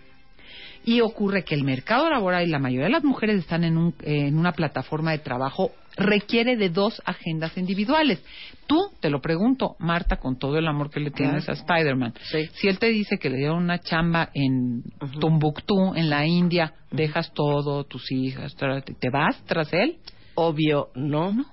Y 0.85 1.01
ocurre 1.01 1.43
que 1.43 1.53
el 1.53 1.63
mercado 1.63 2.09
laboral 2.09 2.47
y 2.47 2.49
la 2.49 2.57
mayoría 2.57 2.87
de 2.87 2.93
las 2.93 3.03
mujeres 3.03 3.37
están 3.37 3.63
en, 3.63 3.77
un, 3.77 3.95
en 4.01 4.39
una 4.39 4.53
plataforma 4.53 5.11
de 5.11 5.19
trabajo 5.19 5.71
requiere 5.95 6.57
de 6.57 6.69
dos 6.69 7.01
agendas 7.05 7.57
individuales. 7.57 8.23
Tú, 8.67 8.89
te 8.99 9.09
lo 9.09 9.21
pregunto, 9.21 9.75
Marta, 9.79 10.17
con 10.17 10.37
todo 10.37 10.57
el 10.57 10.67
amor 10.67 10.89
que 10.89 10.99
le 10.99 11.11
tienes 11.11 11.47
a 11.49 11.53
Spider-Man, 11.53 12.13
si 12.53 12.67
él 12.67 12.79
te 12.79 12.87
dice 12.87 13.17
que 13.17 13.29
le 13.29 13.37
dio 13.37 13.55
una 13.55 13.79
chamba 13.79 14.29
en 14.33 14.83
Tumbuctú, 15.19 15.93
en 15.95 16.09
la 16.09 16.25
India, 16.25 16.73
dejas 16.91 17.33
todo, 17.33 17.83
tus 17.83 18.11
hijas, 18.11 18.55
¿te 18.55 19.09
vas 19.09 19.43
tras 19.45 19.71
él? 19.73 19.97
Obvio, 20.35 20.89
no. 20.95 21.31
No. 21.31 21.45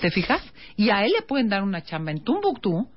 ¿Te 0.00 0.10
fijas? 0.10 0.42
Y 0.76 0.90
a 0.90 1.04
él 1.04 1.12
le 1.12 1.22
pueden 1.22 1.48
dar 1.48 1.62
una 1.62 1.82
chamba 1.82 2.10
en 2.10 2.22
Tumbuctú 2.22 2.88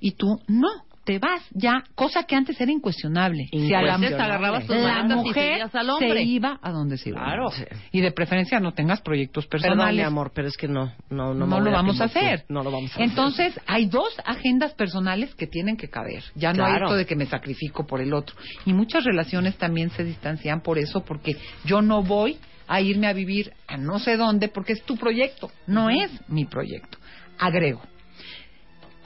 y 0.00 0.12
tú 0.12 0.40
no 0.48 0.68
te 1.08 1.18
vas 1.18 1.42
ya, 1.52 1.84
cosa 1.94 2.24
que 2.24 2.36
antes 2.36 2.60
era 2.60 2.70
incuestionable. 2.70 3.48
Si 3.50 3.72
a 3.72 3.80
la, 3.80 3.94
agarrabas 3.94 4.66
tus 4.66 4.76
la 4.76 5.04
mujer 5.04 5.62
al 5.72 5.88
hombre. 5.88 6.12
se 6.12 6.22
iba 6.22 6.60
a 6.60 6.70
donde 6.70 6.98
se 6.98 7.08
iba. 7.08 7.24
Claro. 7.24 7.48
Y 7.92 8.02
de 8.02 8.12
preferencia 8.12 8.60
no 8.60 8.74
tengas 8.74 9.00
proyectos 9.00 9.46
personales. 9.46 9.86
Perdón, 9.86 9.96
mi 9.96 10.02
amor, 10.02 10.32
pero 10.34 10.48
es 10.48 10.56
que 10.58 10.68
no, 10.68 10.92
no, 11.08 11.32
no, 11.32 11.46
no 11.46 11.60
lo 11.60 11.70
vamos 11.70 11.98
a 12.02 12.04
hacer. 12.04 12.44
No 12.50 12.62
lo 12.62 12.70
vamos 12.70 12.90
a 12.90 12.94
hacer. 12.96 13.08
Entonces, 13.08 13.58
hay 13.66 13.86
dos 13.86 14.20
agendas 14.22 14.74
personales 14.74 15.34
que 15.34 15.46
tienen 15.46 15.78
que 15.78 15.88
caber. 15.88 16.22
Ya 16.34 16.52
no 16.52 16.66
hay 16.66 16.74
esto 16.74 16.94
de 16.94 17.06
que 17.06 17.16
me 17.16 17.24
sacrifico 17.24 17.86
por 17.86 18.02
el 18.02 18.12
otro. 18.12 18.36
Y 18.66 18.74
muchas 18.74 19.04
relaciones 19.04 19.56
también 19.56 19.88
se 19.88 20.04
distancian 20.04 20.60
por 20.60 20.78
eso, 20.78 21.06
porque 21.06 21.38
yo 21.64 21.80
no 21.80 22.02
voy 22.02 22.36
a 22.66 22.82
irme 22.82 23.06
a 23.06 23.14
vivir 23.14 23.50
a 23.66 23.78
no 23.78 23.98
sé 23.98 24.18
dónde 24.18 24.48
porque 24.48 24.74
es 24.74 24.82
tu 24.82 24.98
proyecto, 24.98 25.50
no 25.66 25.88
es 25.88 26.10
mi 26.28 26.44
proyecto. 26.44 26.98
Agrego, 27.38 27.80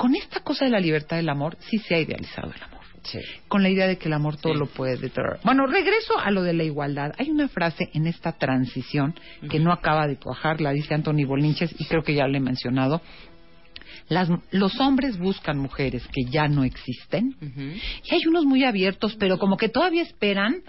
con 0.02 0.16
esta 0.16 0.40
cosa 0.40 0.64
de 0.64 0.72
la 0.72 0.80
libertad 0.80 1.16
del 1.18 1.28
amor, 1.28 1.56
sí 1.70 1.78
se 1.78 1.94
ha 1.94 2.00
idealizado 2.00 2.52
el 2.52 2.60
amor. 2.60 2.80
Con 3.46 3.62
la 3.62 3.68
idea 3.68 3.86
de 3.86 3.98
que 3.98 4.08
el 4.08 4.14
amor 4.14 4.36
todo 4.36 4.52
lo 4.52 4.66
puede. 4.66 4.96
Bueno, 5.44 5.68
regreso 5.68 6.18
a 6.18 6.32
lo 6.32 6.42
de 6.42 6.52
la 6.54 6.64
igualdad. 6.64 7.12
Hay 7.18 7.30
una 7.30 7.46
frase 7.46 7.88
en 7.94 8.08
esta 8.08 8.32
transición 8.32 9.14
que 9.48 9.60
no 9.60 9.72
acaba 9.72 10.08
de 10.08 10.16
cuajar, 10.16 10.60
la 10.60 10.72
dice 10.72 10.92
Anthony 10.92 11.24
Bolinches 11.24 11.72
y 11.78 11.84
creo 11.84 12.02
que 12.02 12.14
ya 12.14 12.26
le 12.26 12.38
he 12.38 12.40
mencionado. 12.40 13.00
Las, 14.08 14.28
los 14.50 14.80
hombres 14.80 15.18
buscan 15.18 15.58
mujeres 15.58 16.04
que 16.08 16.24
ya 16.28 16.48
no 16.48 16.64
existen 16.64 17.36
y 18.02 18.12
hay 18.12 18.26
unos 18.26 18.44
muy 18.44 18.64
abiertos, 18.64 19.14
pero 19.20 19.38
como 19.38 19.56
que 19.56 19.68
todavía 19.68 20.02
esperan 20.02 20.62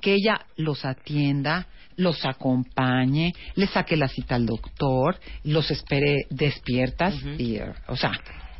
que 0.00 0.14
ella 0.14 0.46
los 0.56 0.86
atienda, 0.86 1.66
los 1.96 2.24
acompañe, 2.24 3.34
les 3.54 3.68
saque 3.68 3.98
la 3.98 4.08
cita 4.08 4.36
al 4.36 4.46
doctor, 4.46 5.20
los 5.44 5.70
espere 5.70 6.24
despiertas 6.30 7.14
y, 7.36 7.58
o 7.88 7.96
sea, 7.96 8.12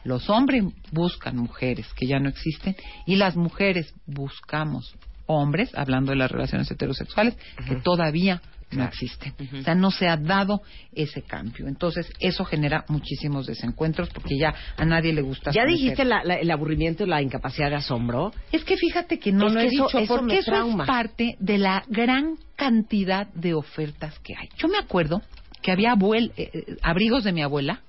los 0.05 0.29
hombres 0.31 0.65
buscan 0.93 1.37
mujeres 1.37 1.87
que 1.95 2.07
ya 2.07 2.19
no 2.19 2.29
existen 2.29 2.77
y 3.07 3.17
las 3.17 3.37
mujeres 3.37 3.95
buscamos 4.07 4.95
hombres, 5.27 5.71
hablando 5.75 6.13
de 6.13 6.17
las 6.17 6.31
relaciones 6.31 6.71
heterosexuales, 6.71 7.37
que 7.67 7.77
todavía 7.77 8.41
no 8.71 8.85
existen. 8.85 9.35
O 9.59 9.63
sea, 9.63 9.75
no 9.75 9.91
se 9.91 10.09
ha 10.09 10.17
dado 10.17 10.61
ese 10.93 11.23
cambio. 11.23 11.69
Entonces, 11.69 12.11
eso 12.21 12.45
genera 12.45 12.85
muchísimos 12.89 13.47
desencuentros 13.47 14.11
porque 14.11 14.39
ya 14.39 14.55
a 14.77 14.85
nadie 14.85 15.13
le 15.13 15.23
gusta. 15.23 15.51
¿Ya 15.53 15.65
dijiste 15.65 16.03
el 16.03 16.51
aburrimiento 16.51 17.05
y 17.05 17.09
la 17.09 17.23
incapacidad 17.23 17.71
de 17.71 17.77
asombro? 17.77 18.33
Es 18.53 18.65
que 18.65 18.77
fíjate 18.77 19.19
que 19.19 19.33
no 19.33 19.49
lo 19.49 19.61
he 19.61 19.69
dicho 19.69 19.87
porque 20.07 20.39
eso 20.39 20.55
es 20.55 20.87
parte 20.87 21.37
de 21.39 21.59
la 21.59 21.85
gran 21.89 22.37
cantidad 22.57 23.29
de 23.29 23.55
ofertas 23.55 24.19
que 24.21 24.35
hay. 24.37 24.49
Yo 24.59 24.69
me 24.69 24.79
acuerdo 24.79 25.23
que 25.63 25.73
había 25.73 25.95
eh, 25.95 26.31
eh, 26.37 26.77
abrigos 26.83 27.25
de 27.25 27.33
mi 27.33 27.43
abuela 27.43 27.83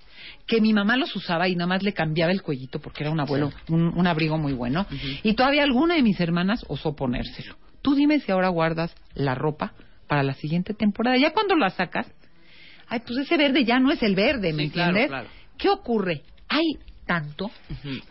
que 0.50 0.60
mi 0.60 0.74
mamá 0.74 0.98
los 0.98 1.16
usaba 1.16 1.48
y 1.48 1.56
nada 1.56 1.68
más 1.68 1.84
le 1.84 1.94
cambiaba 1.94 2.32
el 2.32 2.42
cuellito 2.42 2.80
porque 2.80 3.04
era 3.04 3.12
un 3.12 3.20
abuelo, 3.20 3.54
un, 3.70 4.08
abrigo 4.08 4.38
muy 4.38 4.54
bueno. 4.54 4.86
Y 5.24 5.36
todavía 5.36 5.64
alguna 5.64 5.94
de 5.96 6.02
mis 6.02 6.20
hermanas 6.20 6.66
osó 6.68 6.96
ponérselo. 6.96 7.56
Tú 7.84 7.94
dime 7.94 8.20
si 8.20 8.32
ahora 8.32 8.50
guardas 8.50 8.94
la 9.14 9.36
ropa 9.36 9.74
para 10.08 10.24
la 10.24 10.34
siguiente 10.34 10.74
temporada. 10.74 11.18
Ya 11.18 11.34
cuando 11.34 11.56
la 11.56 11.70
sacas, 11.70 12.12
ay, 12.88 13.02
pues 13.06 13.20
ese 13.20 13.38
verde 13.38 13.64
ya 13.64 13.80
no 13.80 13.92
es 13.92 14.02
el 14.02 14.16
verde, 14.16 14.52
¿me 14.52 14.64
entiendes? 14.64 15.12
¿Qué 15.58 15.70
ocurre? 15.70 16.24
Hay 16.50 16.66
tanto 17.06 17.52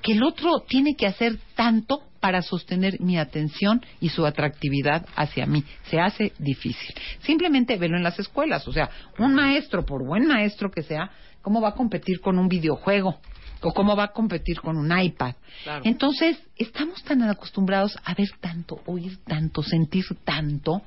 que 0.01 0.13
el 0.13 0.23
otro 0.23 0.61
tiene 0.69 0.95
que 0.97 1.07
hacer 1.07 1.39
tanto 1.57 2.03
para 2.21 2.43
sostener 2.43 3.01
mi 3.01 3.19
atención 3.19 3.81
y 4.01 4.11
su 4.11 4.27
atractividad 4.27 5.07
hacia 5.17 5.47
mí. 5.47 5.65
Se 5.85 6.01
hace 6.01 6.33
difícil. 6.39 6.95
Simplemente 7.21 7.77
velo 7.77 7.97
en 7.97 8.03
las 8.03 8.19
escuelas. 8.19 8.67
O 8.69 8.73
sea, 8.73 8.91
un 9.19 9.35
maestro, 9.35 9.85
por 9.85 10.07
buen 10.07 10.27
maestro 10.27 10.71
que 10.71 10.83
sea, 10.83 11.11
¿Cómo 11.49 11.63
va 11.63 11.71
a 11.71 11.75
competir 11.75 12.21
con 12.21 12.39
un 12.39 12.47
videojuego? 12.47 13.21
¿O 13.63 13.73
cómo 13.73 13.97
va 13.97 14.05
a 14.05 14.13
competir 14.13 14.61
con 14.61 14.77
un 14.77 14.93
iPad? 15.01 15.35
Entonces, 15.83 16.39
estamos 16.57 17.03
tan 17.05 17.23
acostumbrados 17.23 17.97
a 18.05 18.13
ver 18.13 18.29
tanto, 18.39 18.83
oír 18.85 19.17
tanto, 19.25 19.63
sentir 19.63 20.05
tanto, 20.25 20.83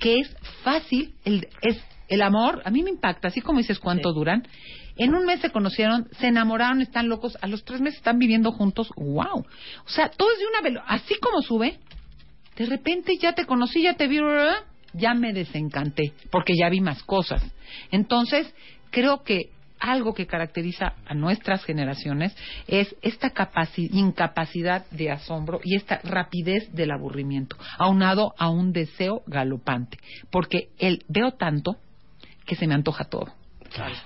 que 0.00 0.20
es 0.20 0.34
fácil, 0.64 1.12
el, 1.26 1.46
es 1.60 1.76
el 2.08 2.22
amor, 2.22 2.62
a 2.64 2.70
mí 2.70 2.82
me 2.82 2.88
impacta, 2.88 3.28
así 3.28 3.42
como 3.42 3.58
dices 3.58 3.78
cuánto 3.78 4.14
duran. 4.14 4.48
En 4.96 5.14
un 5.14 5.26
mes 5.26 5.40
se 5.42 5.50
conocieron, 5.50 6.08
se 6.18 6.28
enamoraron, 6.28 6.80
están 6.80 7.10
locos, 7.10 7.36
a 7.42 7.46
los 7.46 7.62
tres 7.66 7.82
meses 7.82 7.98
están 7.98 8.18
viviendo 8.18 8.50
juntos, 8.52 8.88
wow. 8.96 9.40
O 9.40 9.88
sea, 9.90 10.08
todo 10.08 10.32
es 10.32 10.38
de 10.38 10.46
una 10.46 10.62
velocidad, 10.62 10.86
así 10.88 11.16
como 11.20 11.42
sube, 11.42 11.80
de 12.56 12.64
repente 12.64 13.18
ya 13.20 13.34
te 13.34 13.44
conocí, 13.44 13.82
ya 13.82 13.92
te 13.92 14.08
vi, 14.08 14.20
ya 14.94 15.12
me 15.12 15.34
desencanté, 15.34 16.14
porque 16.30 16.54
ya 16.58 16.70
vi 16.70 16.80
más 16.80 17.02
cosas. 17.02 17.42
Entonces, 17.90 18.54
creo 18.90 19.22
que 19.22 19.50
algo 19.80 20.14
que 20.14 20.26
caracteriza 20.26 20.94
a 21.06 21.14
nuestras 21.14 21.64
generaciones 21.64 22.36
es 22.66 22.94
esta 23.02 23.32
incapacidad 23.76 24.86
de 24.90 25.10
asombro 25.10 25.60
y 25.64 25.76
esta 25.76 26.00
rapidez 26.04 26.72
del 26.74 26.90
aburrimiento, 26.90 27.56
aunado 27.78 28.34
a 28.38 28.50
un 28.50 28.72
deseo 28.72 29.22
galopante, 29.26 29.98
porque 30.30 30.70
el 30.78 31.04
veo 31.08 31.32
tanto 31.32 31.76
que 32.44 32.56
se 32.56 32.66
me 32.66 32.74
antoja 32.74 33.04
todo. 33.04 33.32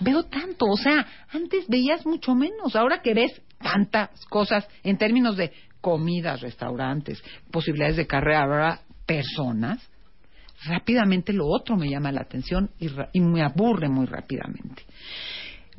Veo 0.01 0.25
tanto, 0.25 0.67
o 0.67 0.77
sea, 0.77 1.07
antes 1.33 1.67
veías 1.69 2.05
mucho 2.05 2.35
menos, 2.35 2.75
ahora 2.75 3.01
que 3.01 3.15
ves 3.15 3.41
tantas 3.59 4.11
cosas 4.27 4.69
en 4.83 4.99
términos 4.99 5.37
de 5.37 5.53
comidas, 5.81 6.41
restaurantes, 6.41 7.23
posibilidades 7.51 7.97
de 7.97 8.07
carrera, 8.07 8.81
personas, 9.07 9.79
rápidamente 10.65 11.33
lo 11.33 11.47
otro 11.47 11.77
me 11.77 11.89
llama 11.89 12.13
la 12.13 12.23
atención 12.23 12.71
y 13.13 13.21
me 13.21 13.43
aburre 13.43 13.89
muy 13.89 14.07
rápidamente. 14.07 14.85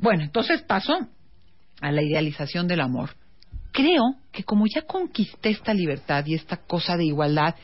Bueno, 0.04 0.22
entonces 0.22 0.60
paso 0.60 0.92
a 1.80 1.90
la 1.90 2.02
idealización 2.02 2.68
del 2.68 2.82
amor. 2.82 3.16
Creo 3.72 4.02
que 4.32 4.44
como 4.44 4.66
ya 4.66 4.82
conquisté 4.82 5.48
esta 5.48 5.72
libertad 5.72 6.26
y 6.26 6.34
esta 6.34 6.58
cosa 6.58 6.98
de 6.98 7.06
igualdad, 7.06 7.54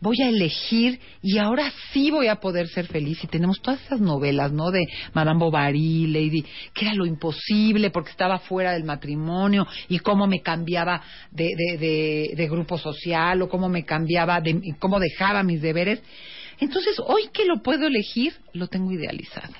voy 0.00 0.22
a 0.22 0.28
elegir 0.28 1.00
y 1.22 1.38
ahora 1.38 1.72
sí 1.92 2.12
voy 2.12 2.28
a 2.28 2.36
poder 2.36 2.68
ser 2.68 2.86
feliz. 2.86 3.24
Y 3.24 3.26
tenemos 3.26 3.60
todas 3.60 3.82
esas 3.82 4.00
novelas, 4.00 4.52
¿no? 4.52 4.70
De 4.70 4.86
Madame 5.12 5.40
Bovary, 5.40 6.06
Lady, 6.06 6.44
que 6.72 6.84
era 6.84 6.94
lo 6.94 7.04
imposible 7.04 7.90
porque 7.90 8.12
estaba 8.12 8.38
fuera 8.38 8.74
del 8.74 8.84
matrimonio 8.84 9.66
y 9.88 9.98
cómo 9.98 10.28
me 10.28 10.40
cambiaba 10.40 11.02
de, 11.32 11.48
de, 11.56 12.32
de 12.36 12.48
grupo 12.48 12.78
social 12.78 13.42
o 13.42 13.48
cómo 13.48 13.68
me 13.68 13.84
cambiaba, 13.84 14.40
de, 14.40 14.76
cómo 14.78 15.00
dejaba 15.00 15.42
mis 15.42 15.60
deberes. 15.60 16.00
Entonces, 16.60 16.94
hoy 17.04 17.22
que 17.32 17.44
lo 17.44 17.60
puedo 17.60 17.88
elegir, 17.88 18.34
lo 18.52 18.68
tengo 18.68 18.92
idealizado 18.92 19.52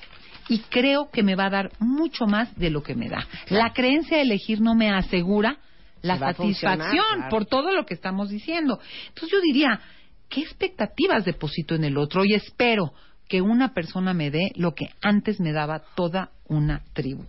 y 0.49 0.59
creo 0.59 1.09
que 1.11 1.23
me 1.23 1.35
va 1.35 1.45
a 1.45 1.49
dar 1.49 1.71
mucho 1.79 2.25
más 2.25 2.53
de 2.57 2.69
lo 2.69 2.83
que 2.83 2.95
me 2.95 3.07
da. 3.07 3.25
La 3.49 3.71
creencia 3.71 4.17
de 4.17 4.23
elegir 4.23 4.59
no 4.59 4.75
me 4.75 4.89
asegura 4.89 5.57
la 6.01 6.17
satisfacción 6.17 7.29
por 7.29 7.45
todo 7.45 7.71
lo 7.71 7.85
que 7.85 7.93
estamos 7.93 8.29
diciendo. 8.29 8.79
Entonces 9.07 9.29
yo 9.31 9.41
diría, 9.41 9.79
¿qué 10.27 10.41
expectativas 10.41 11.23
deposito 11.23 11.75
en 11.75 11.83
el 11.83 11.97
otro? 11.97 12.25
Y 12.25 12.33
espero 12.33 12.93
que 13.27 13.41
una 13.41 13.73
persona 13.73 14.13
me 14.13 14.31
dé 14.31 14.51
lo 14.55 14.73
que 14.73 14.89
antes 15.01 15.39
me 15.39 15.51
daba 15.51 15.83
toda 15.95 16.31
una 16.47 16.83
tribu. 16.93 17.25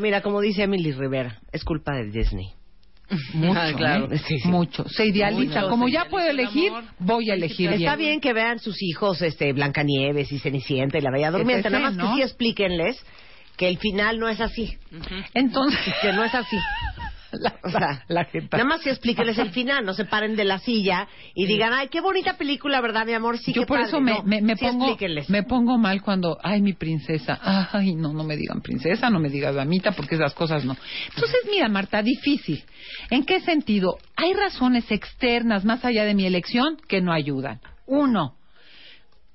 mira, 0.00 0.20
como 0.20 0.40
dice 0.40 0.64
Emily 0.64 0.92
Rivera, 0.92 1.40
es 1.52 1.62
culpa 1.62 1.92
de 1.94 2.10
Disney. 2.10 2.52
Mucho, 3.34 3.58
ah, 3.58 3.72
claro. 3.76 4.08
¿eh? 4.12 4.20
mucho. 4.44 4.88
Se 4.88 5.06
idealiza. 5.06 5.68
Como 5.68 5.88
ya 5.88 6.06
puedo 6.06 6.28
elegir, 6.28 6.72
voy 6.98 7.30
a 7.30 7.34
elegir 7.34 7.72
Está 7.72 7.94
bien. 7.96 8.20
que 8.20 8.32
vean 8.32 8.58
sus 8.58 8.82
hijos 8.82 9.22
este 9.22 9.52
Blancanieves 9.52 10.32
y 10.32 10.38
Cenicienta 10.38 10.98
y 10.98 11.02
la 11.02 11.10
Bella 11.10 11.30
Durmiente. 11.30 11.70
Nada 11.70 11.90
más 11.90 11.96
que 11.96 12.16
sí 12.16 12.22
explíquenles 12.22 13.00
que 13.56 13.68
el 13.68 13.78
final 13.78 14.18
no 14.18 14.28
es 14.28 14.40
así. 14.40 14.76
Entonces. 15.34 15.94
Que 16.02 16.12
no 16.12 16.24
es 16.24 16.34
así. 16.34 16.56
La, 17.32 17.54
O 17.62 17.70
sea, 17.70 18.04
la 18.08 18.24
jeta. 18.24 18.56
nada 18.56 18.68
más 18.68 18.80
que 18.82 18.90
explíquenles 18.90 19.36
el 19.38 19.50
final, 19.50 19.84
no 19.84 19.92
se 19.94 20.04
paren 20.04 20.36
de 20.36 20.44
la 20.44 20.58
silla 20.58 21.08
y 21.34 21.46
digan, 21.46 21.72
ay, 21.72 21.88
qué 21.88 22.00
bonita 22.00 22.36
película, 22.36 22.80
¿verdad, 22.80 23.04
mi 23.04 23.12
amor? 23.14 23.36
Sí, 23.38 23.52
Yo 23.52 23.62
qué 23.62 23.66
por 23.66 23.78
padre". 23.78 23.88
eso 23.88 24.00
me, 24.00 24.12
No, 24.12 24.22
me, 24.22 24.40
me 24.42 24.56
sí 24.56 24.64
pongo 24.64 24.96
me 25.28 25.42
pongo 25.42 25.76
mal 25.78 26.02
cuando, 26.02 26.38
ay, 26.42 26.60
mi 26.62 26.72
princesa, 26.74 27.38
ay, 27.72 27.94
no, 27.94 28.12
no 28.12 28.24
me 28.24 28.36
digan 28.36 28.60
princesa, 28.60 29.10
no 29.10 29.18
me 29.20 29.28
digas 29.28 29.54
damita, 29.54 29.92
porque 29.92 30.14
esas 30.14 30.34
cosas 30.34 30.64
no. 30.64 30.76
Entonces, 31.14 31.38
mira, 31.50 31.68
Marta, 31.68 32.02
difícil. 32.02 32.62
¿En 33.10 33.24
qué 33.24 33.40
sentido? 33.40 33.98
Hay 34.16 34.32
razones 34.32 34.90
externas, 34.90 35.64
más 35.64 35.84
allá 35.84 36.04
de 36.04 36.14
mi 36.14 36.26
elección, 36.26 36.76
que 36.88 37.00
no 37.00 37.12
ayudan. 37.12 37.60
Uno, 37.86 38.36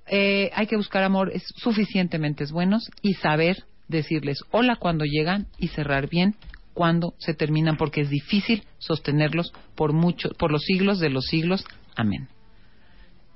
eh, 0.07 0.49
hay 0.53 0.67
que 0.67 0.75
buscar 0.77 1.03
amores 1.03 1.43
suficientemente 1.57 2.45
buenos 2.51 2.89
y 3.01 3.13
saber 3.15 3.63
decirles 3.87 4.39
hola 4.51 4.77
cuando 4.77 5.05
llegan 5.05 5.47
y 5.57 5.67
cerrar 5.69 6.09
bien 6.09 6.35
cuando 6.73 7.13
se 7.19 7.33
terminan, 7.33 7.77
porque 7.77 8.01
es 8.01 8.09
difícil 8.09 8.63
sostenerlos 8.77 9.53
por 9.75 9.93
mucho, 9.93 10.29
por 10.37 10.51
los 10.51 10.63
siglos 10.63 10.99
de 10.99 11.09
los 11.09 11.25
siglos. 11.25 11.65
Amén. 11.95 12.27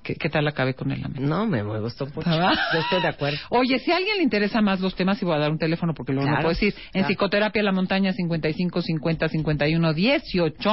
¿Qué, 0.05 0.13
qué 0.15 0.29
tal 0.29 0.47
acabé 0.47 0.75
con 0.75 0.91
el 0.91 1.03
amén? 1.03 1.27
No, 1.27 1.47
me, 1.47 1.63
me 1.63 1.79
gustó 1.79 2.05
mucho. 2.05 2.29
¿Verdad? 2.29 2.53
Yo 2.73 2.79
estoy 2.79 3.01
de 3.01 3.07
acuerdo. 3.07 3.37
Oye, 3.49 3.79
si 3.79 3.91
a 3.91 3.97
alguien 3.97 4.17
le 4.17 4.23
interesa 4.23 4.61
más 4.61 4.79
los 4.79 4.95
temas, 4.95 5.19
y 5.21 5.25
voy 5.25 5.33
a 5.35 5.39
dar 5.39 5.51
un 5.51 5.57
teléfono 5.57 5.93
porque 5.95 6.13
luego 6.13 6.27
no 6.29 6.35
Claro, 6.35 6.43
puedo 6.43 6.53
decir, 6.53 6.75
en 6.87 6.91
claro. 6.91 7.07
Psicoterapia 7.07 7.63
La 7.63 7.71
Montaña 7.71 8.13
55 8.13 8.81
50 8.83 9.27
51 9.29 9.93
18 9.93 10.71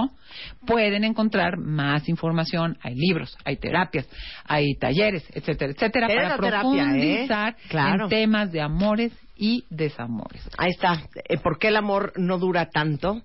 pueden 0.67 1.05
encontrar 1.05 1.57
más 1.57 2.09
información. 2.11 2.77
Hay 2.83 2.95
libros, 2.95 3.37
hay 3.45 3.57
terapias, 3.57 4.07
hay 4.45 4.75
talleres, 4.75 5.25
etcétera, 5.33 5.73
etcétera, 5.73 6.09
para 6.09 6.37
terapia, 6.37 6.83
¿eh? 6.83 6.87
profundizar 6.87 7.57
Claro. 7.71 8.05
en 8.05 8.11
temas 8.11 8.53
de 8.53 8.61
amores 8.61 9.13
y 9.35 9.65
desamores. 9.71 10.47
Ahí 10.59 10.71
está. 10.71 11.03
Eh, 11.29 11.39
¿Por 11.39 11.59
qué 11.59 11.69
el 11.69 11.77
amor 11.77 12.13
no 12.17 12.39
dura 12.39 12.67
tanto 12.69 13.23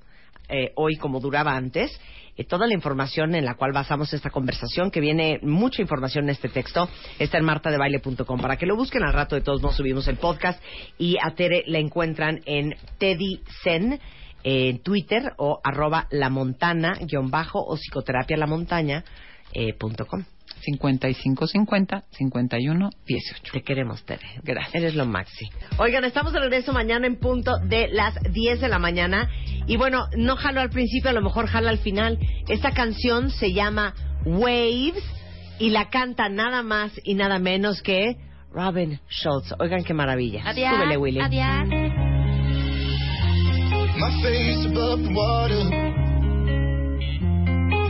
eh, 0.48 0.72
hoy 0.76 0.96
como 0.96 1.20
duraba 1.20 1.56
antes? 1.56 1.91
Eh, 2.38 2.45
toda 2.45 2.67
la 2.67 2.73
información 2.73 3.36
en 3.36 3.45
la 3.45 3.56
cual 3.56 3.71
basamos 3.73 4.13
esta 4.13 4.30
conversación, 4.30 4.91
que 4.91 5.02
viene 5.02 5.39
mucha 5.41 5.82
información 5.82 6.26
en 6.26 6.30
este 6.32 6.50
texto, 6.50 6.88
está 7.19 7.38
en 7.38 7.45
martadebaile.com. 7.45 8.39
Para 8.39 8.58
que 8.58 8.65
lo 8.65 8.76
busquen 8.76 9.04
al 9.04 9.13
rato, 9.13 9.36
de 9.36 9.41
todos 9.41 9.62
nos 9.62 9.76
subimos 9.76 10.08
el 10.08 10.17
podcast. 10.17 10.62
Y 10.97 11.17
a 11.21 11.32
Tere 11.32 11.63
la 11.67 11.80
encuentran 11.80 12.41
en 12.45 12.76
Teddy 13.00 13.41
Zen 13.63 14.00
en 14.43 14.80
Twitter 14.80 15.34
o 15.38 15.60
arroba 15.63 16.08
la 16.12 16.30
montana 16.30 16.97
guion 17.02 17.30
bajo 17.30 17.60
o 17.60 17.76
psicoterapia 17.76 18.38
eh, 19.54 19.73
punto 19.73 20.06
com. 20.06 20.23
55 20.62 21.48
50 21.48 22.04
51 22.12 22.89
18. 23.06 23.54
Te 23.54 23.62
queremos, 23.62 24.04
Tere. 24.04 24.28
Gracias. 24.43 24.76
Eres 24.76 24.96
lo 24.96 25.06
maxi. 25.06 25.50
Oigan, 25.78 26.04
estamos 26.06 26.34
de 26.34 26.39
regreso 26.39 26.74
mañana 26.74 27.08
en 27.08 27.17
punto 27.17 27.58
de 27.60 27.88
las 27.89 28.15
10 28.32 28.62
de 28.62 28.67
la 28.67 28.80
mañana. 28.80 29.30
Y 29.67 29.78
bueno, 29.78 30.08
no 30.15 30.36
jalo 30.36 30.62
al 30.62 30.70
principio, 30.70 31.10
a 31.10 31.13
lo 31.13 31.22
mejor 31.22 31.48
jalo 31.48 31.70
al 31.70 31.80
final. 31.80 32.20
Esta 32.48 32.72
canción 32.72 33.30
se 33.32 33.54
llama 33.54 33.93
Waves 34.26 35.04
y 35.60 35.70
la 35.70 35.89
canta 35.89 36.30
nada 36.30 36.63
más 36.63 36.91
y 37.04 37.15
nada 37.15 37.39
menos 37.39 37.82
que 37.82 38.17
Robin 38.52 39.00
Schultz. 39.10 39.54
Oigan 39.60 39.84
qué 39.84 39.93
maravilla. 39.93 40.43
Súbele, 40.54 40.98
Willy. 40.98 41.20
My 44.00 44.12
face 44.22 44.65
above 44.67 45.02
the 45.02 45.12
water. 45.12 46.07